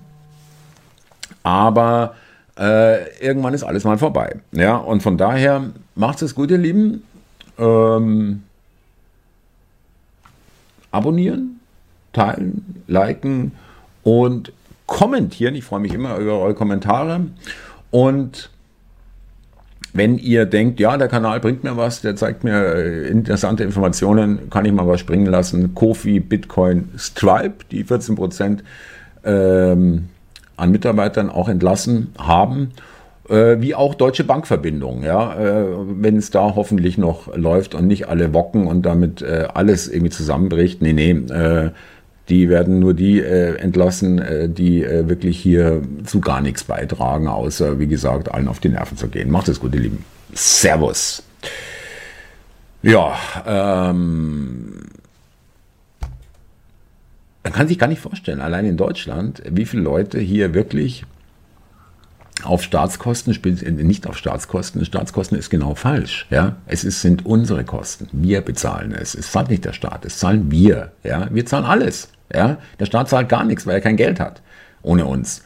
Aber 1.41 2.15
äh, 2.57 3.19
irgendwann 3.19 3.53
ist 3.53 3.63
alles 3.63 3.83
mal 3.83 3.97
vorbei. 3.97 4.37
Ja, 4.53 4.77
und 4.77 5.03
von 5.03 5.17
daher 5.17 5.71
macht 5.95 6.21
es 6.21 6.35
gut, 6.35 6.51
ihr 6.51 6.57
Lieben. 6.57 7.03
Ähm, 7.57 8.43
abonnieren, 10.93 11.59
teilen, 12.13 12.83
liken 12.87 13.51
und 14.03 14.53
kommentieren. 14.85 15.55
Ich 15.55 15.63
freue 15.63 15.79
mich 15.79 15.93
immer 15.93 16.17
über 16.17 16.39
eure 16.39 16.53
Kommentare. 16.53 17.21
Und 17.91 18.49
wenn 19.93 20.17
ihr 20.17 20.45
denkt, 20.45 20.79
ja, 20.79 20.97
der 20.97 21.07
Kanal 21.07 21.39
bringt 21.39 21.63
mir 21.63 21.77
was, 21.77 22.01
der 22.01 22.15
zeigt 22.15 22.43
mir 22.43 22.75
äh, 22.75 23.07
interessante 23.07 23.63
Informationen, 23.63 24.49
kann 24.49 24.65
ich 24.65 24.71
mal 24.71 24.87
was 24.87 24.99
springen 24.99 25.27
lassen. 25.27 25.75
Kofi, 25.75 26.19
Bitcoin, 26.19 26.89
Stripe, 26.97 27.65
die 27.71 27.83
14% 27.83 28.59
ähm, 29.23 30.09
an 30.57 30.71
Mitarbeitern 30.71 31.29
auch 31.29 31.49
entlassen 31.49 32.13
haben 32.17 32.71
äh, 33.29 33.61
wie 33.61 33.73
auch 33.73 33.95
Deutsche 33.95 34.23
Bankverbindung, 34.23 35.03
ja, 35.03 35.35
äh, 35.35 35.65
wenn 36.01 36.17
es 36.17 36.29
da 36.29 36.55
hoffentlich 36.55 36.97
noch 36.97 37.35
läuft 37.35 37.73
und 37.73 37.87
nicht 37.87 38.07
alle 38.07 38.33
wocken 38.33 38.67
und 38.67 38.85
damit 38.85 39.21
äh, 39.21 39.47
alles 39.53 39.87
irgendwie 39.87 40.11
zusammenbricht. 40.11 40.81
Nee, 40.81 40.93
nee, 40.93 41.71
die 42.29 42.47
werden 42.47 42.79
nur 42.79 42.93
die 42.93 43.21
entlassen, 43.21 44.53
die 44.55 44.81
wirklich 44.81 45.37
hier 45.37 45.81
zu 46.05 46.21
gar 46.21 46.39
nichts 46.39 46.63
beitragen, 46.63 47.27
außer, 47.27 47.79
wie 47.79 47.87
gesagt, 47.87 48.33
allen 48.33 48.47
auf 48.47 48.61
die 48.61 48.69
Nerven 48.69 48.95
zu 48.95 49.09
gehen. 49.09 49.29
Macht 49.29 49.49
es 49.49 49.59
gut, 49.59 49.75
ihr 49.75 49.81
Lieben. 49.81 50.05
Servus. 50.31 51.21
Ja, 52.81 53.13
ähm, 53.45 54.83
man 57.43 57.53
kann 57.53 57.67
sich 57.67 57.77
gar 57.77 57.87
nicht 57.87 57.99
vorstellen, 57.99 58.39
allein 58.39 58.65
in 58.65 58.77
Deutschland, 58.77 59.43
wie 59.49 59.65
viele 59.65 59.83
Leute 59.83 60.19
hier 60.19 60.53
wirklich 60.53 61.05
auf 62.41 62.63
Staatskosten, 62.63 63.37
nicht 63.77 64.07
auf 64.07 64.17
Staatskosten, 64.17 64.83
Staatskosten 64.85 65.37
ist 65.37 65.49
genau 65.49 65.75
falsch. 65.75 66.25
Ja? 66.29 66.55
Es 66.65 66.83
ist, 66.83 67.01
sind 67.01 67.25
unsere 67.25 67.63
Kosten. 67.63 68.07
Wir 68.11 68.41
bezahlen 68.41 68.91
es. 68.91 69.13
Es 69.13 69.31
zahlt 69.31 69.49
nicht 69.49 69.65
der 69.65 69.73
Staat, 69.73 70.03
es 70.05 70.17
zahlen 70.17 70.49
wir. 70.49 70.91
Ja? 71.03 71.27
Wir 71.31 71.45
zahlen 71.45 71.65
alles. 71.65 72.09
Ja? 72.33 72.57
Der 72.79 72.85
Staat 72.85 73.09
zahlt 73.09 73.29
gar 73.29 73.45
nichts, 73.45 73.67
weil 73.67 73.75
er 73.75 73.81
kein 73.81 73.97
Geld 73.97 74.19
hat. 74.19 74.41
Ohne 74.81 75.05
uns. 75.05 75.43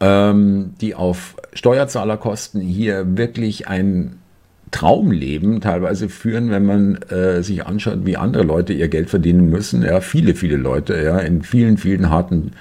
Ähm, 0.00 0.74
die 0.80 0.94
auf 0.94 1.36
Steuerzahlerkosten 1.54 2.60
hier 2.60 3.16
wirklich 3.16 3.68
ein 3.68 4.18
Traumleben 4.70 5.60
teilweise 5.60 6.08
führen, 6.08 6.50
wenn 6.50 6.66
man 6.66 6.96
äh, 7.10 7.42
sich 7.42 7.64
anschaut, 7.64 8.04
wie 8.04 8.16
andere 8.16 8.42
Leute 8.42 8.74
ihr 8.74 8.88
Geld 8.88 9.08
verdienen 9.08 9.48
müssen. 9.48 9.82
Ja, 9.82 10.00
viele, 10.00 10.34
viele 10.34 10.56
Leute, 10.56 11.00
ja, 11.02 11.18
in 11.18 11.42
vielen, 11.42 11.78
vielen 11.78 12.10
harten 12.10 12.52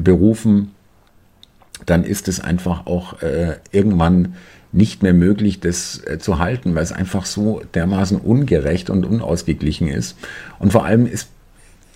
Berufen 0.00 0.70
dann 1.86 2.04
ist 2.04 2.28
es 2.28 2.40
einfach 2.40 2.86
auch 2.86 3.22
äh, 3.22 3.56
irgendwann 3.72 4.34
nicht 4.72 5.02
mehr 5.02 5.14
möglich, 5.14 5.60
das 5.60 6.02
äh, 6.04 6.18
zu 6.18 6.38
halten, 6.38 6.74
weil 6.74 6.82
es 6.82 6.92
einfach 6.92 7.24
so 7.24 7.62
dermaßen 7.74 8.18
ungerecht 8.18 8.90
und 8.90 9.06
unausgeglichen 9.06 9.88
ist. 9.88 10.16
Und 10.58 10.72
vor 10.72 10.84
allem 10.84 11.06
ist 11.06 11.28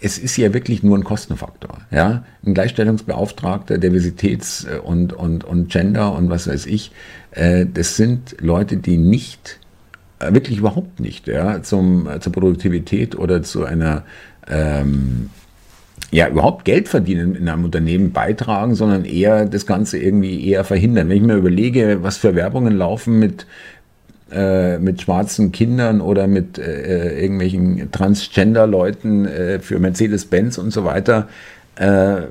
es 0.04 0.18
ist 0.18 0.36
ja 0.36 0.52
wirklich 0.52 0.82
nur 0.82 0.98
ein 0.98 1.04
Kostenfaktor. 1.04 1.78
Ja? 1.92 2.24
Ein 2.44 2.54
Gleichstellungsbeauftragter, 2.54 3.76
Diversitäts- 3.76 4.66
und, 4.80 5.12
und, 5.12 5.44
und 5.44 5.70
Gender 5.70 6.12
und 6.12 6.28
was 6.28 6.48
weiß 6.48 6.66
ich, 6.66 6.90
äh, 7.30 7.66
das 7.72 7.96
sind 7.96 8.36
Leute, 8.40 8.78
die 8.78 8.96
nicht, 8.96 9.60
äh, 10.18 10.34
wirklich 10.34 10.58
überhaupt 10.58 10.98
nicht, 10.98 11.28
ja, 11.28 11.62
zum, 11.62 12.08
äh, 12.08 12.18
zur 12.18 12.32
Produktivität 12.32 13.16
oder 13.16 13.44
zu 13.44 13.64
einer 13.64 14.02
ähm, 14.48 15.30
ja, 16.12 16.28
überhaupt 16.28 16.66
Geld 16.66 16.88
verdienen 16.88 17.34
in 17.34 17.48
einem 17.48 17.64
Unternehmen 17.64 18.12
beitragen, 18.12 18.74
sondern 18.74 19.06
eher 19.06 19.46
das 19.46 19.66
Ganze 19.66 19.98
irgendwie 19.98 20.46
eher 20.46 20.62
verhindern. 20.62 21.08
Wenn 21.08 21.16
ich 21.16 21.22
mir 21.22 21.36
überlege, 21.36 22.02
was 22.02 22.18
für 22.18 22.34
Werbungen 22.34 22.76
laufen 22.76 23.18
mit 23.18 23.46
äh, 24.30 24.78
mit 24.78 25.02
schwarzen 25.02 25.52
Kindern 25.52 26.00
oder 26.00 26.26
mit 26.26 26.58
äh, 26.58 27.20
irgendwelchen 27.20 27.90
Transgender-Leuten 27.90 29.26
äh, 29.26 29.58
für 29.58 29.78
Mercedes-Benz 29.78 30.56
und 30.56 30.70
so 30.70 30.84
weiter. 30.84 31.28
Äh, 31.76 32.22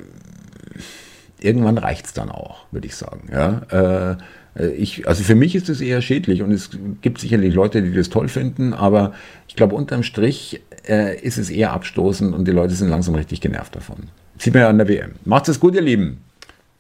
irgendwann 1.39 1.78
reicht 1.78 2.08
es 2.08 2.13
dann 2.13 2.30
auch, 2.30 2.65
würde 2.72 2.88
ich 2.88 2.96
sagen. 2.96 3.30
Ja? 3.32 4.17
Äh, 4.58 4.67
ich, 4.76 5.08
also 5.08 5.24
für 5.24 5.36
mich 5.36 5.56
ist 5.56 5.70
es 5.70 5.80
eher 5.80 6.02
schädlich 6.02 6.41
und 6.41 6.52
es 6.52 6.72
gibt 7.02 7.20
sicherlich 7.20 7.54
Leute, 7.54 7.82
die 7.82 7.94
das 7.94 8.10
toll 8.10 8.28
finden, 8.28 8.74
aber 8.74 9.13
ich 9.48 9.56
glaube, 9.56 9.76
unterm 9.76 10.04
Strich 10.04 10.62
äh, 10.88 11.20
ist 11.20 11.38
es 11.38 11.50
eher 11.50 11.72
abstoßend 11.72 12.34
und 12.34 12.48
die 12.48 12.52
Leute 12.52 12.74
sind 12.74 12.89
langsam 12.89 13.15
richtig 13.15 13.41
genervt 13.41 13.76
davon. 13.76 14.10
Sieht 14.38 14.54
man 14.54 14.63
ja 14.63 14.70
an 14.70 14.78
der 14.78 14.88
WM. 14.88 15.13
Macht's 15.26 15.50
es 15.50 15.60
gut, 15.60 15.76
ihr 15.76 15.82
Lieben. 15.82 16.24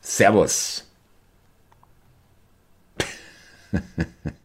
Servus. 0.01 0.87